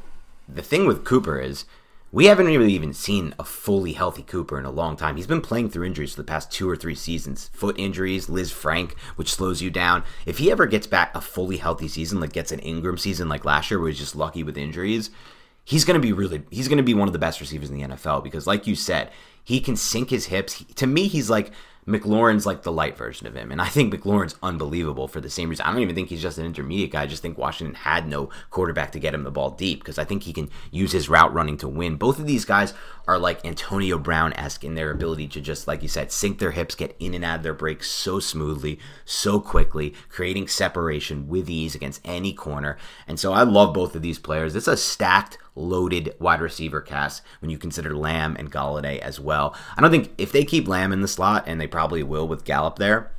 [0.49, 1.65] the thing with Cooper is
[2.17, 5.17] we haven't really even seen a fully healthy Cooper in a long time.
[5.17, 7.51] He's been playing through injuries for the past two or three seasons.
[7.53, 10.03] Foot injuries, Lisfranc, which slows you down.
[10.25, 13.45] If he ever gets back a fully healthy season, like gets an Ingram season like
[13.45, 15.11] last year, where he's just lucky with injuries,
[15.63, 17.77] he's going to be really, he's going to be one of the best receivers in
[17.77, 19.11] the NFL because, like you said,
[19.47, 20.55] he can sink his hips.
[20.55, 21.53] He, to me, he's like
[21.87, 23.53] McLaurin's like the light version of him.
[23.53, 25.65] And I think McLaurin's unbelievable for the same reason.
[25.65, 27.03] I don't even think he's just an intermediate guy.
[27.03, 30.05] I just think Washington had no quarterback to get him the ball deep because I
[30.05, 31.97] think he can use his route running to win.
[31.97, 32.75] Both of these guys
[33.07, 36.51] are like Antonio Brown esque in their ability to just, like you said, sink their
[36.51, 41.49] hips, get in and out of their breaks so smoothly, so quickly, creating separation with
[41.49, 42.77] ease against any corner.
[43.07, 44.57] And so I love both of these players.
[44.57, 49.36] It's a stacked loaded wide receiver cast when you consider Lamb and Golladay as well.
[49.45, 52.45] I don't think if they keep Lamb in the slot, and they probably will with
[52.45, 53.11] Gallup there,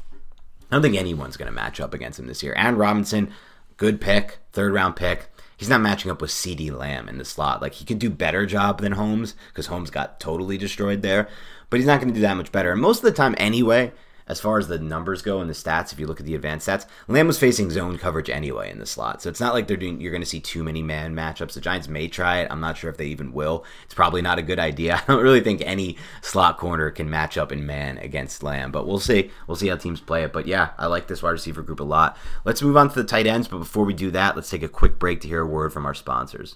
[0.70, 2.54] I don't think anyone's going to match up against him this year.
[2.58, 3.32] And Robinson,
[3.78, 5.30] good pick, third round pick.
[5.56, 7.62] He's not matching up with CeeDee Lamb in the slot.
[7.62, 11.28] Like he could do better job than Holmes because Holmes got totally destroyed there,
[11.70, 12.72] but he's not going to do that much better.
[12.72, 13.92] And most of the time, anyway,
[14.28, 16.68] as far as the numbers go and the stats, if you look at the advanced
[16.68, 19.22] stats, Lamb was facing zone coverage anyway in the slot.
[19.22, 21.54] So it's not like they're doing you're going to see too many man matchups.
[21.54, 22.48] The Giants may try it.
[22.52, 23.66] I'm not sure if they even will.
[23.86, 24.96] It's probably not a good idea.
[25.08, 28.86] I don't really think any slot corner can match up in man against Lamb, but
[28.86, 29.32] we'll see.
[29.48, 30.34] We'll see how teams play it.
[30.34, 32.18] But yeah, I like this wide receiver group a lot.
[32.46, 34.70] Let's move on to the tight ends, but before we do that, let's take a
[34.70, 36.56] quick break to hear a word from our sponsors.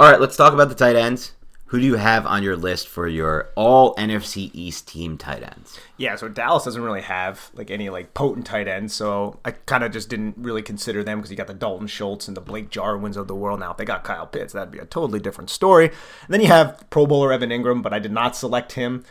[0.00, 1.32] All right, let's talk about the tight ends.
[1.66, 5.78] Who do you have on your list for your all NFC East team tight ends?
[5.98, 9.84] Yeah, so Dallas doesn't really have like any like potent tight ends, so I kind
[9.84, 12.70] of just didn't really consider them because you got the Dalton Schultz and the Blake
[12.70, 13.60] Jarwins of the world.
[13.60, 15.88] Now, if they got Kyle Pitts, that'd be a totally different story.
[15.88, 19.04] And then you have Pro Bowler Evan Engram, but I did not select him.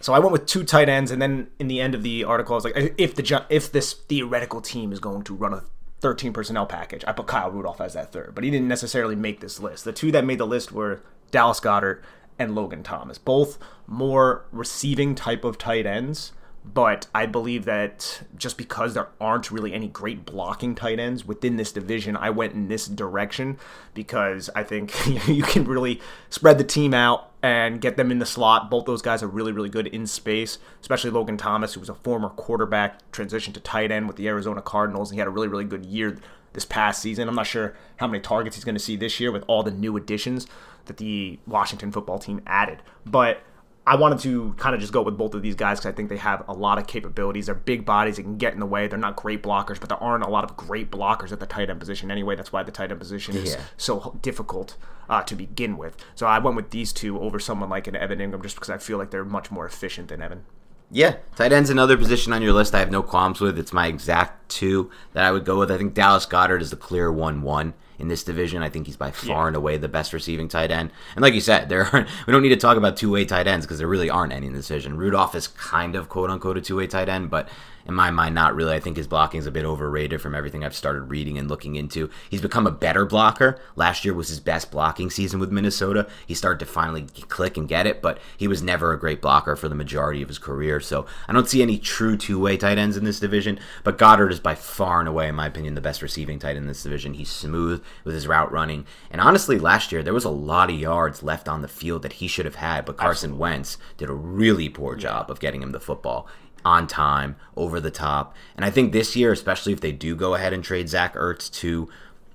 [0.00, 2.54] So I went with two tight ends, and then in the end of the article,
[2.54, 5.64] I was like, if the if this theoretical team is going to run a
[6.04, 7.02] 13 personnel package.
[7.08, 9.86] I put Kyle Rudolph as that third, but he didn't necessarily make this list.
[9.86, 12.02] The two that made the list were Dallas Goedert
[12.38, 16.32] and Logan Thomas, both more receiving type of tight ends.
[16.64, 21.56] But I believe that just because there aren't really any great blocking tight ends within
[21.56, 23.58] this division, I went in this direction
[23.92, 24.94] because I think
[25.28, 26.00] you can really
[26.30, 28.70] spread the team out and get them in the slot.
[28.70, 31.94] Both those guys are really, really good in space, especially Logan Thomas, who was a
[31.94, 35.48] former quarterback, transitioned to tight end with the Arizona Cardinals, and he had a really,
[35.48, 36.16] really good year
[36.54, 37.28] this past season.
[37.28, 39.70] I'm not sure how many targets he's going to see this year with all the
[39.70, 40.46] new additions
[40.86, 42.78] that the Washington football team added.
[43.04, 43.42] But
[43.86, 46.08] I wanted to kind of just go with both of these guys because I think
[46.08, 47.46] they have a lot of capabilities.
[47.46, 48.86] They're big bodies; they can get in the way.
[48.86, 51.68] They're not great blockers, but there aren't a lot of great blockers at the tight
[51.68, 52.34] end position anyway.
[52.34, 53.60] That's why the tight end position is Yeah.
[53.76, 54.76] so difficult
[55.10, 55.96] uh, to begin with.
[56.14, 58.78] So I went with these two over someone like an Evan Engram just because I
[58.78, 60.44] feel like they're much more efficient than Evan.
[60.90, 63.58] Yeah, tight end's another position on your list I have no qualms with.
[63.58, 65.70] It's my exact two that I would go with.
[65.70, 68.62] I think Dallas Goedert is the clear 1 1 in this division.
[68.62, 69.46] I think he's by far Yeah.
[69.48, 70.90] and away the best receiving tight end.
[71.14, 73.46] And like you said, there aren't, we don't need to talk about two way tight
[73.46, 74.96] ends because there really aren't any in this division.
[74.96, 77.48] Rudolph is kind of quote unquote a two way tight end, but
[77.86, 78.74] in my mind, not really.
[78.74, 81.76] I think his blocking is a bit overrated from everything I've started reading and looking
[81.76, 82.08] into.
[82.30, 83.60] He's become a better blocker.
[83.76, 86.08] Last year was his best blocking season with Minnesota.
[86.26, 89.54] He started to finally click and get it, but he was never a great blocker
[89.56, 90.80] for the majority of his career.
[90.80, 93.58] So I don't see any true two way tight ends in this division.
[93.82, 96.58] But Goedert is by far and away, in my opinion, the best receiving tight end
[96.58, 97.14] in this division.
[97.14, 98.86] He's smooth with his route running.
[99.10, 102.14] And honestly, last year there was a lot of yards left on the field that
[102.14, 105.72] he should have had, but Carson Wentz did a really poor job of getting him
[105.72, 106.28] the football
[106.64, 108.34] on time, over the top.
[108.56, 111.50] And I think this year, especially if they do go ahead and trade Zach Ertz
[111.60, 111.88] to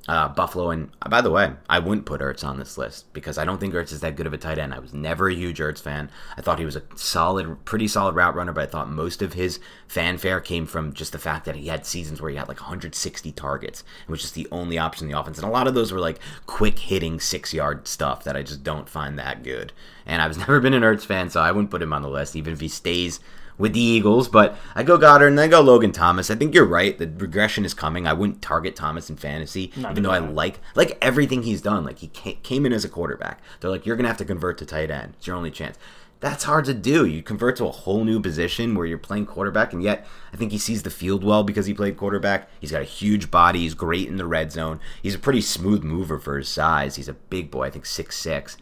[0.10, 3.38] uh, Buffalo, and uh, by the way, I wouldn't put Ertz on this list because
[3.38, 4.74] I don't think Ertz is that good of a tight end.
[4.74, 6.10] I was never a huge Ertz fan.
[6.36, 9.34] I thought he was a solid, pretty solid route runner, but I thought most of
[9.34, 12.60] his fanfare came from just the fact that he had seasons where he had like
[12.60, 15.38] 160 targets which is the only option in the offense.
[15.38, 18.64] And a lot of those were like quick hitting six yard stuff that I just
[18.64, 19.74] don't find that good.
[20.08, 22.36] And I've never been an Ertz fan, so I wouldn't put him on the list,
[22.36, 23.20] even if he stays
[23.60, 26.32] with the Eagles, but I go Goedert and then I go Logan Thomas.
[26.32, 26.98] I think you're right.
[26.98, 28.08] The regression is coming.
[28.08, 31.84] I wouldn't target Thomas in fantasy, even though I like like everything he's done.
[31.84, 33.40] Like he came in as a quarterback.
[33.60, 35.14] They're like, you're gonna have to convert to tight end.
[35.18, 35.78] It's your only chance.
[36.22, 37.06] That's hard to do.
[37.06, 40.52] You convert to a whole new position where you're playing quarterback, and yet I think
[40.52, 42.50] he sees the field well because he played quarterback.
[42.60, 43.60] He's got a huge body.
[43.60, 44.82] He's great in the red zone.
[45.02, 46.98] He's a pretty smooth mover for his size.
[46.98, 47.68] He's a big boy.
[47.68, 48.58] I think six six.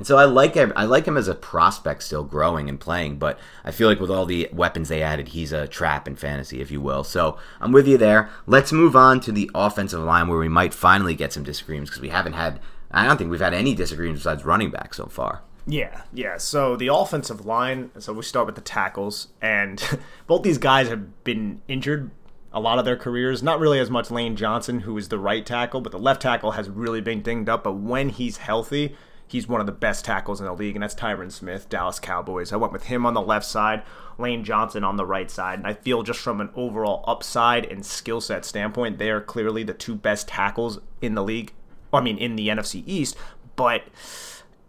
[0.00, 0.56] And so I like.
[0.56, 3.18] I like him as a prospect, still growing and playing.
[3.18, 6.62] But I feel like with all the weapons they added, he's a trap in fantasy,
[6.62, 7.04] if you will.
[7.04, 8.30] So I'm with you there.
[8.46, 12.00] Let's move on to the offensive line, where we might finally get some disagreements because
[12.00, 12.60] we haven't had.
[12.90, 15.42] I don't think we've had any disagreements besides running back so far.
[15.66, 16.38] Yeah, yeah.
[16.38, 17.90] So the offensive line.
[17.98, 22.10] So we start with the tackles, and both these guys have been injured
[22.54, 23.42] a lot of their careers.
[23.42, 26.52] Not really as much Lane Johnson, who is the right tackle, but the left tackle
[26.52, 27.64] has really been dinged up.
[27.64, 28.96] But when he's healthy,
[29.30, 32.52] he's one of the best tackles in the league, and that's Tyron Smith, Dallas Cowboys.
[32.52, 33.82] I went with him on the left side,
[34.18, 37.86] Lane Johnson on the right side, and I feel just from an overall upside and
[37.86, 41.52] skill set standpoint, they are clearly the two best tackles in the league.
[41.92, 43.16] I mean, in the NFC East,
[43.56, 43.84] but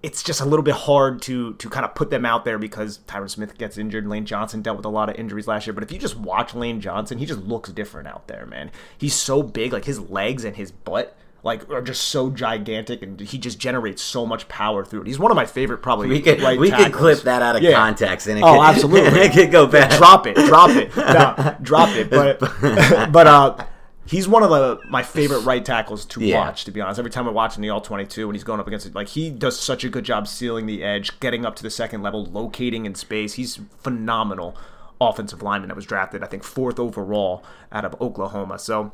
[0.04, 3.00] it's just a little bit hard to to kind of put them out there because
[3.08, 4.08] Tyron Smith gets injured.
[4.08, 5.74] Lane Johnson dealt with a lot of injuries last year.
[5.74, 8.71] But if you just watch Lane Johnson, he just looks different out there, man.
[8.97, 11.15] He's so big, like his legs and his butt.
[11.43, 15.08] Like are just so gigantic, and he just generates so much power through it.
[15.08, 16.08] He's one of my favorite, probably.
[16.08, 17.73] We could right we could clip that out of Yeah.
[17.73, 19.89] context and it oh, could, absolutely, it could go back.
[19.97, 22.12] Drop it, drop it, no, drop it.
[22.12, 22.39] But
[23.12, 23.65] but uh,
[24.06, 26.38] he's one of the my favorite right tackles to Yeah.
[26.38, 26.65] watch.
[26.65, 28.60] To be honest, every time I watch in the all twenty two when he's going
[28.60, 31.56] up against it, like he does such a good job sealing the edge, getting up
[31.56, 33.34] to the second level, locating in space.
[33.34, 34.56] He's phenomenal
[34.99, 38.60] offensive lineman that was drafted, I think, fourth overall out of Oklahoma.
[38.60, 38.91] So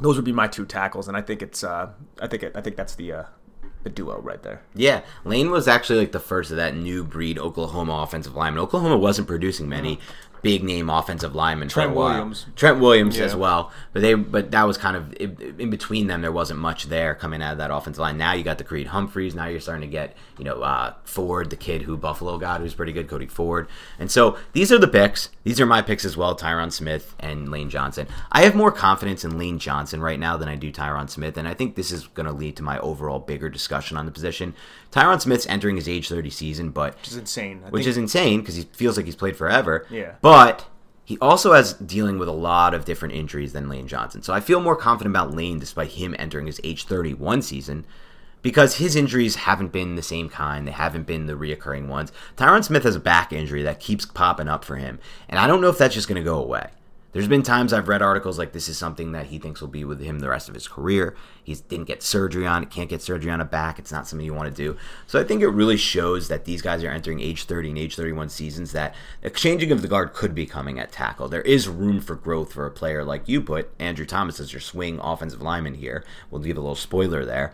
[0.00, 2.60] those would be my two tackles, and I think it's uh, I think it, I
[2.60, 3.24] think that's the uh,
[3.82, 4.62] the duo right there.
[4.74, 8.62] Yeah, Lane was actually like the first of that new breed Oklahoma offensive lineman.
[8.62, 9.98] Oklahoma wasn't producing many
[10.42, 11.68] big name offensive linemen.
[11.68, 12.08] Trent for a while.
[12.14, 12.46] Williams.
[12.56, 13.24] Trent Williams Yeah.
[13.24, 16.22] as well, but they but that was kind of in in between them.
[16.22, 18.16] There wasn't much there coming out of that offensive line.
[18.18, 19.34] Now you got the Creed Humphreys.
[19.34, 22.74] Now you're starting to get you know uh, Ford, the kid who Buffalo got, who's
[22.74, 23.68] pretty good, Cody Ford.
[23.98, 25.28] And so these are the picks.
[25.44, 28.06] These are my picks as well: Tyron Smith and Lane Johnson.
[28.32, 31.48] I have more confidence in Lane Johnson right now than I do Tyron Smith, and
[31.48, 34.54] I think this is going to lead to my overall bigger discussion on the position.
[34.92, 37.62] Tyron Smith's entering his age 30 season, but Which is insane.
[37.66, 39.86] I which think- is insane because he feels like he's played forever.
[39.90, 40.12] Yeah.
[40.22, 40.27] But
[41.04, 44.22] he also has dealing with a lot of different injuries than Lane Johnson.
[44.22, 47.86] So I feel more confident about Lane despite him entering his age 31 season
[48.42, 50.66] because his injuries haven't been the same kind.
[50.66, 52.12] They haven't been the reoccurring ones.
[52.36, 54.98] Tyron Smith has a back injury that keeps popping up for him.
[55.30, 56.68] And I don't know if that's just going to go away.
[57.18, 59.84] There's been times I've read articles like this is something that he thinks will be
[59.84, 61.16] with him the rest of his career.
[61.42, 63.80] He didn't get surgery on it, can't get surgery on a back.
[63.80, 64.76] It's not something you want to do.
[65.08, 67.96] So I think it really shows that these guys are entering age 30 and age
[67.96, 71.26] 31 seasons that a changing of the guard could be coming at tackle.
[71.26, 74.60] There is room for growth for a player like you put Andrew Thomas as your
[74.60, 76.04] swing offensive lineman here.
[76.30, 77.52] We'll give a little spoiler there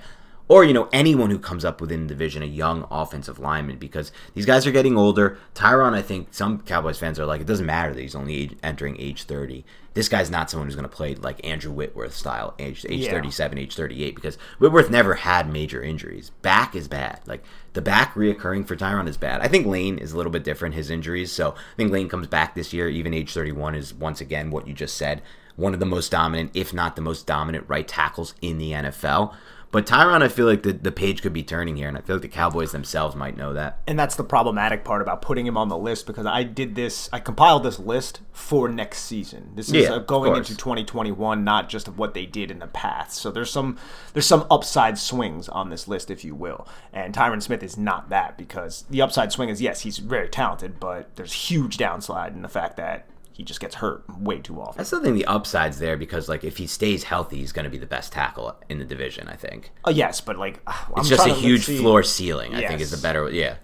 [0.48, 4.12] or you know anyone who comes up within the division, a young offensive lineman, because
[4.34, 5.38] these guys are getting older.
[5.54, 8.56] Tyron, I think some Cowboys fans are like, it doesn't matter that he's only age,
[8.62, 9.64] entering age thirty.
[9.94, 13.12] This guy's not someone who's going to play like Andrew Whitworth style, age age Yeah.
[13.12, 16.30] thirty seven, age thirty eight, because Whitworth never had major injuries.
[16.42, 17.20] Back is bad.
[17.26, 19.40] Like the back reoccurring for Tyron is bad.
[19.40, 22.26] I think Lane is a little bit different his injuries, so I think Lane comes
[22.26, 22.88] back this year.
[22.88, 25.22] Even age thirty one is once again what you just said,
[25.56, 29.32] one of the most dominant, if not the most dominant, right tackles in the NFL.
[29.74, 32.14] But Tyron, I feel like the, the page could be turning here, and I feel
[32.14, 33.80] like the Cowboys themselves might know that.
[33.88, 37.08] and that's the problematic part about putting him on the list because I did this,
[37.12, 39.50] I compiled this list for next season.
[39.56, 42.68] This is Yeah, uh, going into 2021, not just of what they did in the
[42.68, 43.18] past.
[43.18, 43.76] So there's some
[44.12, 46.68] there's some upside swings on this list, if you will.
[46.92, 50.78] And Tyron Smith is not that because the upside swing is yes, he's very talented,
[50.78, 54.78] but there's huge downside in the fact that he just gets hurt way too often.
[54.78, 55.14] That's the thing.
[55.14, 58.12] the upside's there because, like, if he stays healthy, he's going to be the best
[58.12, 59.26] tackle in the division.
[59.28, 62.54] I think Oh yes, but like I'm it's just a to- huge floor ceiling.
[62.54, 63.28] I think is the better.
[63.30, 63.56] Yeah,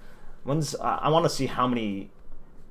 [0.44, 2.11] When's uh, I want to see how many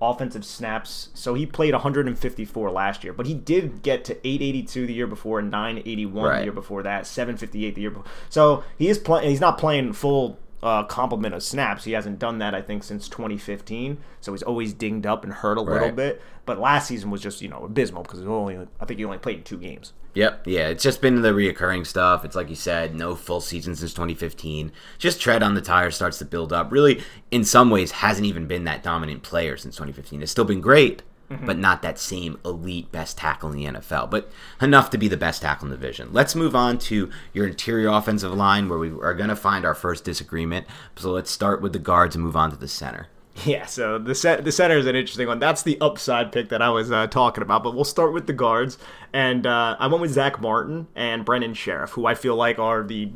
[0.01, 1.09] offensive snaps.
[1.13, 5.39] So he played 154 last year, but he did get to 882 the year before,
[5.39, 6.37] and 981 Right.
[6.39, 8.05] the year before that, 758 the year before.
[8.29, 9.29] So he is playing.
[9.29, 10.39] He's not playing full.
[10.61, 11.85] Uh, complement of snaps.
[11.85, 13.97] He hasn't done that, I think, since 2015.
[14.19, 16.21] So he's always dinged up and hurt a little bit.
[16.45, 19.37] But last season was just you know abysmal because only I think he only played
[19.37, 19.93] in two games.
[20.15, 22.25] Yep, yeah, it's just been the reoccurring stuff.
[22.25, 24.71] It's like you said, no full season since 2015.
[24.97, 26.71] Just tread on the tire starts to build up.
[26.71, 30.23] Really, in some ways, hasn't even been that dominant player since 2015.
[30.23, 34.09] It's still been great, but not that same elite best tackle in the NFL.
[34.09, 36.09] But enough to be the best tackle in the division.
[36.11, 39.75] Let's move on to your interior offensive line, where we are going to find our
[39.75, 40.65] first disagreement.
[40.95, 43.07] So let's start with the guards and move on to the center.
[43.45, 45.39] Yeah, so the set the center is an interesting one.
[45.39, 47.63] That's the upside pick that I was uh, talking about.
[47.63, 48.77] But we'll start with the guards,
[49.13, 52.83] and uh, I went with Zack Martin and Brandon Scherff, who I feel like are
[52.83, 53.13] the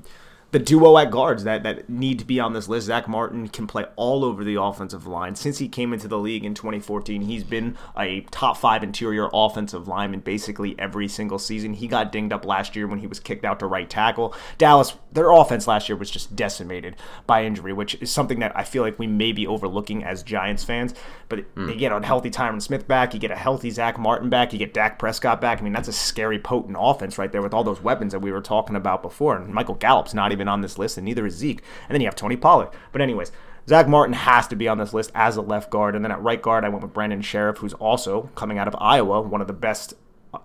[0.53, 2.85] the duo at guards that, that need to be on this list.
[2.85, 5.33] Zack Martin can play all over the offensive line.
[5.33, 9.87] Since he came into the league in 2014, he's been a top five interior offensive
[9.87, 11.73] lineman basically every single season.
[11.73, 14.35] He got dinged up last year when he was kicked out to right tackle.
[14.59, 18.63] Dallas, their offense last year was just decimated by injury, which is something that I
[18.63, 20.93] feel like we may be overlooking as Giants fans.
[21.29, 21.65] But hmm.
[21.65, 24.59] they get a healthy Tyron Smith back, you get a healthy Zack Martin back, you
[24.59, 25.59] get Dak Prescott back.
[25.59, 28.31] I mean, that's a scary, potent offense right there with all those weapons that we
[28.31, 29.37] were talking about before.
[29.37, 31.63] And Michael Gallup's not even on this list, and neither is Zeke.
[31.87, 32.69] And then you have Tony Pollard.
[32.91, 33.31] But anyways,
[33.67, 35.95] Zack Martin has to be on this list as a left guard.
[35.95, 38.75] And then at right guard, I went with Brandon Scherff, who's also coming out of
[38.79, 39.93] Iowa, one of the best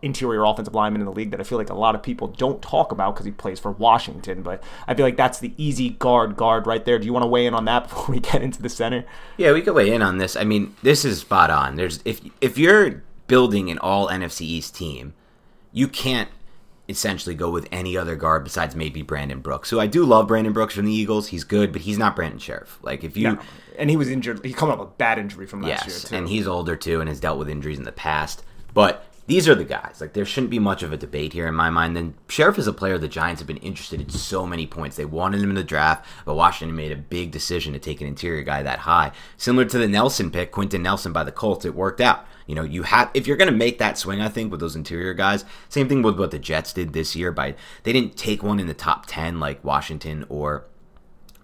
[0.03, 2.61] interior offensive lineman in the league that I feel like a lot of people don't
[2.61, 4.43] talk about because he plays for Washington.
[4.43, 6.99] But I feel like that's the easy guard guard right there.
[6.99, 9.05] Do you want to weigh in on that before we get into the center?
[9.37, 10.37] Yeah, we could weigh in on this.
[10.37, 11.77] I mean, this is spot on.
[11.77, 15.15] There's if if you're building an all NFC East team,
[15.73, 16.29] you can't
[16.89, 19.69] essentially go with any other guard besides maybe Brandon Brooks.
[19.69, 21.29] So I do love Brandon Brooks from the Eagles.
[21.29, 22.79] He's good, but he's not Brandon Scherff.
[22.83, 23.39] Like if you No.
[23.79, 24.45] And he was injured.
[24.45, 26.17] He come up with a bad injury from last yes, year too.
[26.17, 28.43] and he's older too and has dealt with injuries in the past.
[28.75, 29.99] But these are the guys.
[30.01, 31.95] Like there shouldn't be much of a debate here in my mind.
[31.95, 34.97] Then Scherff is a player the Giants have been interested in so many points.
[34.97, 38.07] They wanted him in the draft, but Washington made a big decision to take an
[38.07, 39.13] interior guy that high.
[39.37, 42.27] Similar to the Nelson pick, Quenton Nelson by the Colts, it worked out.
[42.49, 44.75] You know, you have if you're going to make that swing, I think with those
[44.75, 45.45] interior guys.
[45.69, 47.31] Same thing with what the Jets did this year.
[47.31, 50.65] By they didn't take one in the top ten like Washington or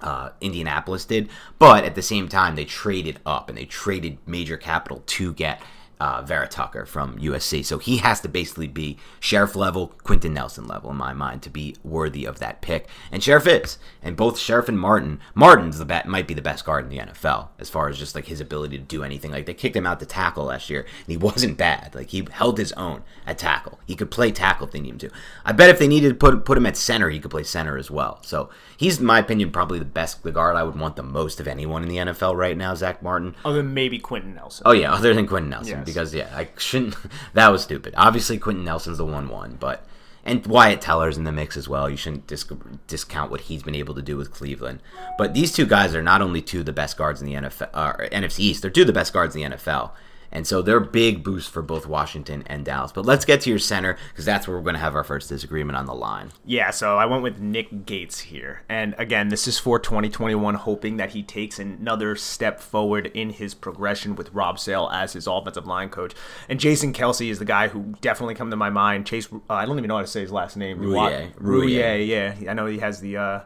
[0.00, 1.28] uh, Indianapolis did,
[1.58, 5.62] but at the same time they traded up and they traded major capital to get
[6.00, 7.64] uh, Vera Tucker from USC.
[7.64, 11.50] So he has to basically be Scherff level, Quenton Nelson level in my mind to
[11.50, 12.88] be worthy of that pick.
[13.12, 15.20] And Scherff is, and both Scherff and Martin.
[15.34, 18.14] Martin's the bet might be the best guard in the NFL as far as just
[18.14, 19.30] like his ability to do anything.
[19.30, 21.94] Like they kicked him out to tackle last year, and he wasn't bad.
[21.94, 23.78] Like he held his own at tackle.
[23.86, 25.16] He could play tackle if they needed him to.
[25.44, 27.78] I bet if they needed to put put him at center, he could play center
[27.78, 28.20] as well.
[28.22, 31.40] So he's, in my opinion, probably the best the guard I would want the most
[31.40, 32.74] of anyone in the NFL right now.
[32.74, 33.34] Zack Martin.
[33.44, 34.64] Other than maybe Quenton Nelson.
[34.66, 35.94] Oh yeah, other than Quenton Nelson, Yes.
[35.94, 36.96] because yeah, I shouldn't.
[37.34, 37.94] That was stupid.
[37.96, 39.86] Obviously, Quenton Nelson's the one-one, but
[40.24, 41.90] and Wyatt Teller's in the mix as well.
[41.90, 42.46] You shouldn't dis-
[42.86, 44.80] discount what he's been able to do with Cleveland.
[45.18, 47.68] But these two guys are not only two of the best guards in the NFL,
[47.74, 48.62] uh, NFC East.
[48.62, 49.90] They're two of the best guards in the NFL.
[50.34, 52.92] And so they're big boosts for both Washington and Dallas.
[52.92, 55.28] But let's get to your center because that's where we're going to have our first
[55.28, 56.32] disagreement on the line.
[56.44, 58.62] Yeah, so I went with Nick Gates here.
[58.68, 63.54] And again, this is for 2021, hoping that he takes another step forward in his
[63.54, 66.14] progression with Rob Sale as his offensive line coach.
[66.48, 69.06] And Jason Kelce is the guy who definitely come to my mind.
[69.06, 70.78] Chase, uh, I don't even know how to say his last name.
[70.78, 71.32] Roullier.
[71.34, 72.50] Roullier, yeah.
[72.50, 73.16] I know he has the.
[73.16, 73.40] Uh,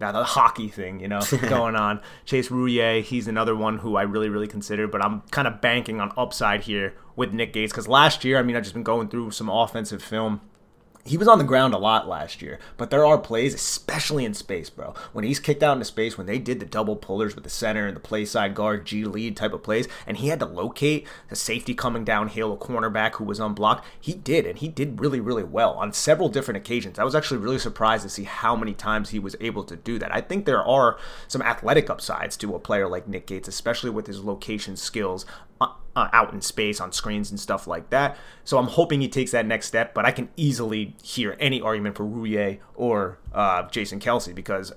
[0.00, 2.00] now the hockey thing, you know, going on.
[2.24, 6.00] Chase Roullier, he's another one who I really, really consider, but I'm kind of banking
[6.00, 9.08] on upside here with Nick Gates because last year, I mean, I've just been going
[9.08, 10.40] through some offensive film
[11.10, 14.32] he was on the ground a lot last year, but there are plays, especially in
[14.32, 14.94] space, bro.
[15.12, 17.84] When he's kicked out into space, when they did the double pullers with the center
[17.88, 21.08] and the play side guard, G lead type of plays, and he had to locate
[21.28, 25.18] the safety coming downhill, a cornerback who was unblocked, he did, and he did really,
[25.18, 26.96] really well on several different occasions.
[26.96, 29.98] I was actually really surprised to see how many times he was able to do
[29.98, 30.14] that.
[30.14, 30.96] I think there are
[31.26, 35.26] some athletic upsides to a player like Nick Gates, especially with his location skills
[35.60, 38.16] uh, uh, out in space on screens and stuff like that.
[38.44, 41.96] So I'm hoping he takes that next step, but I can easily hear any argument
[41.96, 44.72] for Roullier or uh, Jason Kelce because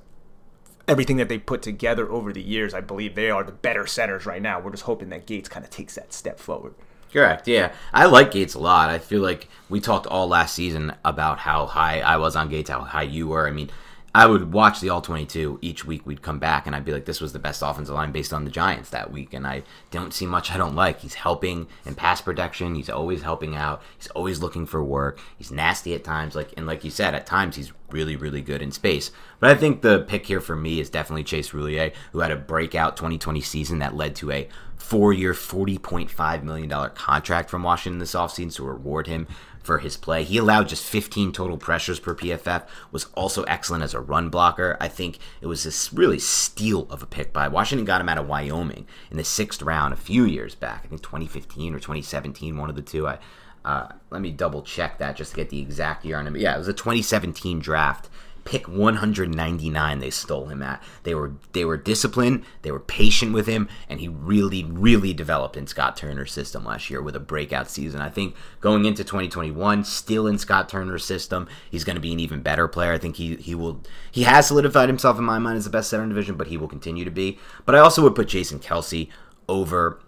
[0.87, 4.25] everything that they put together over the years, I believe they are the better centers
[4.25, 4.59] right now.
[4.59, 6.73] We're just hoping that Gates kind of takes that step forward.
[7.11, 7.47] Correct.
[7.47, 8.89] Yeah, I like Gates a lot.
[8.89, 12.71] I feel like we talked all last season about how high I was on Gates,
[12.71, 13.47] how high you were.
[13.47, 13.69] I mean,
[14.15, 16.05] I would watch the All 22 each week.
[16.05, 18.45] We'd come back and I'd be like, this was the best offensive line based on
[18.45, 19.33] the Giants that week.
[19.33, 20.99] And I don't see much I don't like.
[20.99, 22.75] He's helping in pass protection.
[22.75, 23.81] He's always helping out.
[23.97, 25.19] He's always looking for work.
[25.35, 26.35] He's nasty at times.
[26.35, 29.09] Like and like you said, at times he's really really good in space.
[29.39, 32.35] But I think the pick here for me is definitely Chase Roullier, who had a
[32.35, 38.53] breakout 2020 season that led to a four-year, $40.5 million contract from Washington this offseason
[38.55, 39.27] to reward him
[39.63, 40.23] for his play.
[40.23, 44.77] He allowed just 15 total pressures per PFF, was also excellent as a run blocker.
[44.79, 48.17] I think it was this really steal of a pick by Washington got him out
[48.17, 50.81] of Wyoming in the sixth round a few years back.
[50.83, 53.07] I think 2015 or 2017, one of the two.
[53.07, 53.19] I
[53.65, 56.35] uh, let me double check that just to get the exact year on him.
[56.35, 58.09] Yeah, it was a 2017 draft
[58.45, 60.81] pick 199 they stole him at.
[61.03, 65.57] They were they were disciplined they were patient with him and he really really developed
[65.57, 68.01] in scott turner's system last year with a breakout season.
[68.01, 72.19] I think going into 2021 still in scott turner's system he's going to be an
[72.19, 72.93] even better player.
[72.93, 73.81] I think he he will
[74.11, 76.57] he has solidified himself in my mind as the best center in division but he
[76.57, 77.39] will continue to be.
[77.65, 79.09] But i also would put jason kelce
[79.47, 79.99] over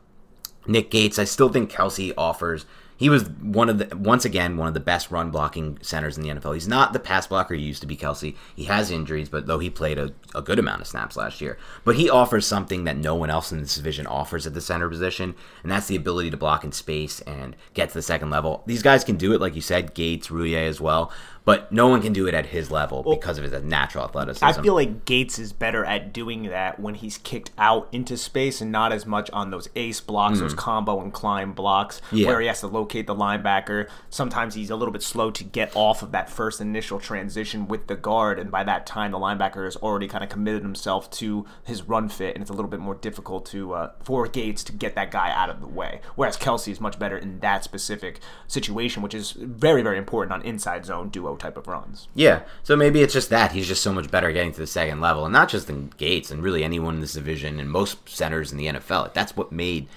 [0.68, 2.66] Nick Gates, I still think Kelce offers.
[2.98, 6.24] He was one of the once again one of the best run blocking centers in
[6.24, 6.54] the NFL.
[6.54, 7.98] He's not the pass blocker he used to be.
[7.98, 8.36] Kelce.
[8.56, 11.58] He has injuries, but though he played a, a good amount of snaps last year,
[11.84, 14.89] but he offers something that no one else in this division offers at the center
[14.89, 18.64] position, and that's the ability to block in space and get to the second level.
[18.66, 21.12] These guys can do it, like you said, Gates, Roullier as well,
[21.46, 24.43] but no one can do it at his level because of his natural athleticism.
[24.43, 28.62] I feel like Gates is better at doing that when he's kicked out into space
[28.62, 32.28] and not as much on those ace blocks, those combo and climb blocks, Yeah.
[32.28, 33.88] where he has to locate the linebacker.
[34.10, 37.88] Sometimes he's a little bit slow to get off of that first initial transition with
[37.88, 41.46] the guard, and by that time the linebacker has already kind of committed himself to
[41.64, 44.72] his run fit, and it's a little bit more difficult to uh, for Gates to
[44.72, 46.02] get that guy out of the way.
[46.16, 50.41] Whereas Kelce is much better in that specific situation, which is very very important on
[50.41, 52.08] inside zone duo type of runs.
[52.14, 55.02] Yeah, so maybe it's just that he's just so much better getting to the second
[55.02, 58.52] level, and not just in Gates and really anyone in this division and most centers
[58.52, 59.14] in the NFL.
[59.14, 59.88] That's what made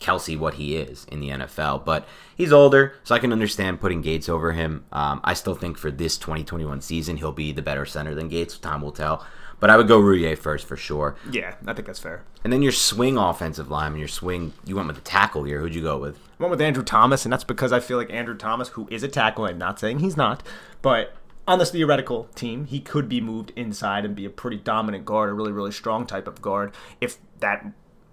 [0.00, 1.84] Kelce what he is in the NFL.
[1.84, 2.06] But
[2.36, 4.84] he's older, so I can understand putting Gates over him.
[4.92, 8.58] Um, I still think for this 2021 season, he'll be the better center than Gates.
[8.58, 9.24] Time will tell.
[9.64, 11.16] But I would go Roullier first for sure.
[11.30, 12.22] Yeah, I think that's fair.
[12.44, 15.58] And then your swing offensive lineman, your swing, you went with the tackle here.
[15.58, 16.18] Who'd you go with?
[16.38, 19.02] I went with Andrew Thomas, and that's because I feel like Andrew Thomas, who is
[19.02, 20.42] a tackle, I'm not saying he's not,
[20.82, 21.16] but
[21.48, 25.30] on this theoretical team, he could be moved inside and be a pretty dominant guard,
[25.30, 27.64] a really, really strong type of guard, if that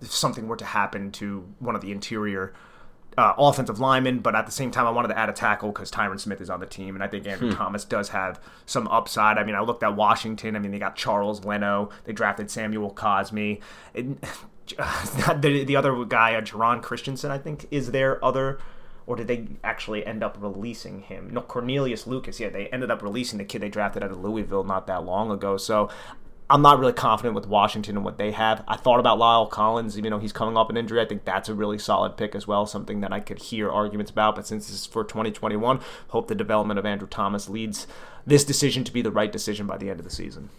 [0.02, 2.54] if something were to happen to one of the interior
[3.18, 5.92] uh, offensive lineman, but at the same time, I wanted to add a tackle because
[5.92, 7.56] Tyron Smith is on the team, and I think Andrew hmm.
[7.56, 9.38] Thomas does have some upside.
[9.38, 10.56] I mean, I looked at Washington.
[10.56, 11.90] I mean, they got Charles Leno.
[12.06, 13.60] They drafted Samuel Cosmi.
[13.94, 14.22] It,
[15.42, 18.60] the, the other guy, uh, Geron Christian, I think, is their other
[19.08, 21.32] or did they actually end up releasing him?
[21.34, 22.40] No, Cornelius Lucas.
[22.40, 25.32] Yeah, they ended up releasing the kid they drafted out of Louisville not that long
[25.32, 25.58] ago.
[25.58, 25.90] So
[26.52, 28.62] I'm not really confident with Washington and what they have.
[28.68, 31.00] I thought about La'el Collins, even though he's coming off an injury.
[31.00, 34.12] I think that's a really solid pick as well, something that I could hear arguments
[34.12, 34.36] about.
[34.36, 35.80] But since this is for 2021,
[36.10, 37.88] hope the development of Andrew Thomas leads
[38.28, 40.50] this decision to be the right decision by the end of the season.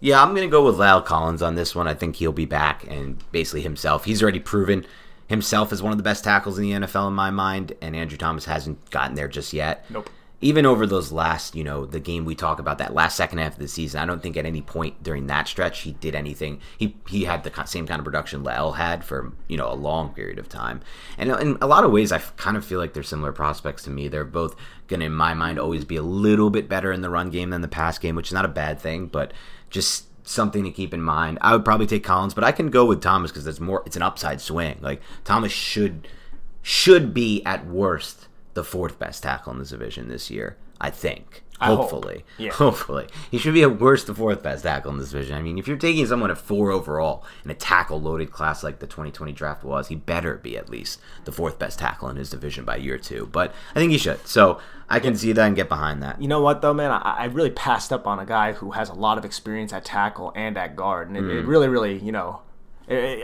[0.00, 1.86] Yeah, I'm going to go with La'el Collins on this one.
[1.86, 4.06] I think he'll be back and basically himself.
[4.06, 4.86] He's already proven
[5.28, 8.16] himself as one of the best tackles in the NFL in my mind, and Andrew
[8.16, 9.84] Thomas hasn't gotten there just yet.
[9.90, 10.08] Nope
[10.42, 13.52] even over those last, you know, the game we talk about that last second half
[13.52, 16.60] of the season, I don't think at any point during that stretch he did anything.
[16.76, 20.12] He he had the same kind of production La'el had for you know a long
[20.12, 20.80] period of time,
[21.16, 23.90] and in a lot of ways, I kind of feel like they're similar prospects to
[23.90, 24.08] me.
[24.08, 24.56] They're both
[24.88, 27.62] gonna, in my mind, always be a little bit better in the run game than
[27.62, 29.32] the pass game, which is not a bad thing, but
[29.70, 31.38] just something to keep in mind.
[31.40, 33.96] I would probably take Collins, but I can go with Thomas because it's more it's
[33.96, 34.78] an upside swing.
[34.80, 36.08] Like Thomas should
[36.62, 40.56] should be at worst the fourth best tackle in this division this year.
[40.80, 41.44] I think.
[41.60, 42.24] I hopefully, hope.
[42.38, 42.50] yeah.
[42.54, 45.36] hopefully, he should be at worst the fourth best tackle in this division.
[45.36, 48.80] I mean, if you're taking someone at four overall in a tackle loaded class like
[48.80, 52.30] the 2020 draft was, he better be at least the fourth best tackle in his
[52.30, 53.28] division by year two.
[53.30, 54.26] But I think he should.
[54.26, 56.20] So I can see that and get behind that.
[56.20, 56.90] You know what though, man?
[56.90, 59.84] I, I really passed up on a guy who has a lot of experience at
[59.84, 61.30] tackle and at guard, and it, mm.
[61.30, 62.40] it really, really, you know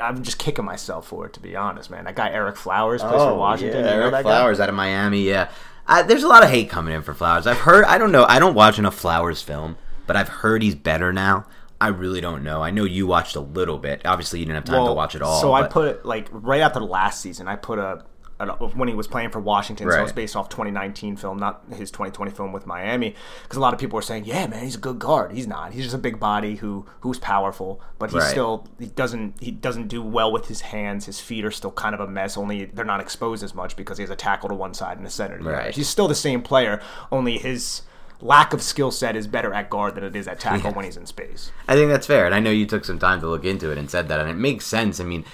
[0.03, 2.05] I'm just kicking myself for it, to be honest, man.
[2.05, 3.85] That guy Ereck Flowers plays oh, for Washington.
[3.85, 4.65] Yeah, Ereck Flowers guy?
[4.65, 5.23] out of Miami.
[5.23, 5.51] Yeah,
[5.87, 7.47] I, there's a lot of hate coming in for Flowers.
[7.47, 7.85] I've heard.
[7.85, 8.25] I don't know.
[8.29, 11.47] I don't watch enough Flowers film, but I've heard he's better now.
[11.81, 12.63] I really don't know.
[12.63, 14.03] I know you watched a little bit.
[14.05, 15.41] Obviously, you didn't have time well, to watch it all.
[15.41, 15.65] So but...
[15.65, 18.05] I put like right after the last season, I put a
[18.39, 19.89] when he was playing for Washington.
[19.89, 19.97] Right.
[19.97, 23.15] So it's based off 2019 film, not his 2020 film with Miami.
[23.43, 25.73] Because a lot of people were saying, "Yeah, man, he's a good guard." He's not.
[25.73, 28.31] He's just a big body who who's powerful, but he right.
[28.31, 31.07] still he doesn't he doesn't do well with his hands.
[31.07, 32.37] His feet are still kind of a mess.
[32.37, 35.07] Only they're not exposed as much because he has a tackle to one side and
[35.07, 35.39] a center.
[35.39, 35.75] Right.
[35.75, 36.81] He's still the same player.
[37.11, 37.83] Only his
[38.21, 40.77] lack of skill set is better at guard than it is at tackle yeah.
[40.77, 41.53] when he's in space.
[41.69, 43.79] I think that's fair, and I know you took some time to look into it
[43.79, 45.01] and said that, and it makes sense.
[45.01, 45.25] I mean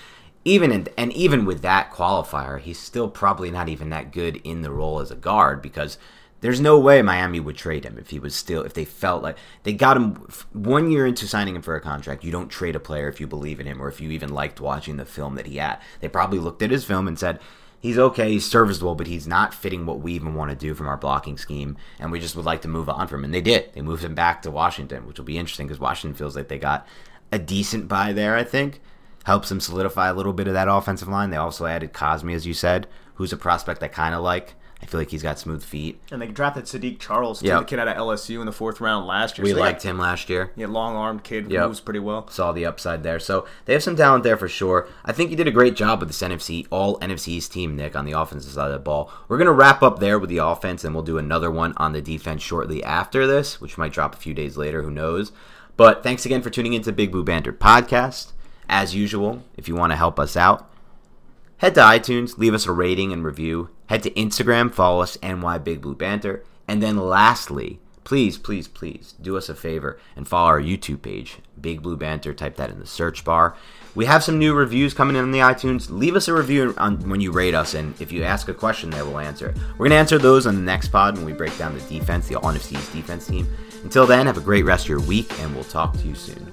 [0.44, 4.62] even in, and even with that qualifier, he's still probably not even that good in
[4.62, 5.96] the role as a guard because
[6.42, 9.38] there's no way Miami would trade him if he was still if they felt like
[9.62, 12.22] they got him one year into signing him for a contract.
[12.22, 14.60] You don't trade a player if you believe in him or if you even liked
[14.60, 15.78] watching the film that he had.
[16.00, 17.40] They probably looked at his film and said,
[17.80, 20.86] "He's okay, he's serviceable, but he's not fitting what we even want to do from
[20.86, 23.40] our blocking scheme, and we just would like to move on from him." And they
[23.40, 23.72] did.
[23.72, 26.58] They moved him back to Washington, which will be interesting because Washington feels like they
[26.58, 26.86] got
[27.32, 28.36] a decent buy there.
[28.36, 28.82] I think
[29.24, 31.30] helps them solidify a little bit of that offensive line.
[31.30, 34.54] They also added Cosmi, as you said, who's a prospect I kind of like.
[34.84, 35.98] I feel like he's got smooth feet.
[36.10, 37.60] And they drafted Saahdiq Charles, yep.
[37.60, 39.44] the kid out of LSU in the fourth round last year.
[39.44, 40.52] We so liked got, him last year.
[40.56, 41.66] Yeah, long armed kid yep.
[41.66, 42.28] moves pretty well.
[42.28, 43.18] Saw the upside there.
[43.18, 44.86] So they have some talent there for sure.
[45.02, 48.04] I think you did a great job with this NFC, all NFC's team, Nick, on
[48.04, 49.10] the offensive side of the ball.
[49.26, 51.92] We're going to wrap up there with the offense, and we'll do another one on
[51.92, 54.82] the defense shortly after this, which might drop a few days later.
[54.82, 55.32] Who knows?
[55.78, 58.32] But thanks again for tuning into Big Blue Banter podcast.
[58.68, 60.70] As usual, if you want to help us out,
[61.58, 63.70] head to iTunes, leave us a rating and review.
[63.86, 66.42] Head to Instagram, follow us NY Big Blue Banter.
[66.66, 71.38] And then lastly, please, please, please do us a favor and follow our YouTube page,
[71.60, 72.32] Big Blue Banter.
[72.32, 73.56] Type that in the search bar.
[73.94, 75.88] We have some new reviews coming in on the iTunes.
[75.88, 78.90] Leave us a review on when you rate us, and if you ask a question,
[78.90, 79.56] there we'll answer it.
[79.78, 82.34] We're gonna answer those on the next pod when we break down the defense, the
[82.34, 83.46] NFC's defense team.
[83.84, 86.52] Until then, have a great rest of your week, and we'll talk to you soon.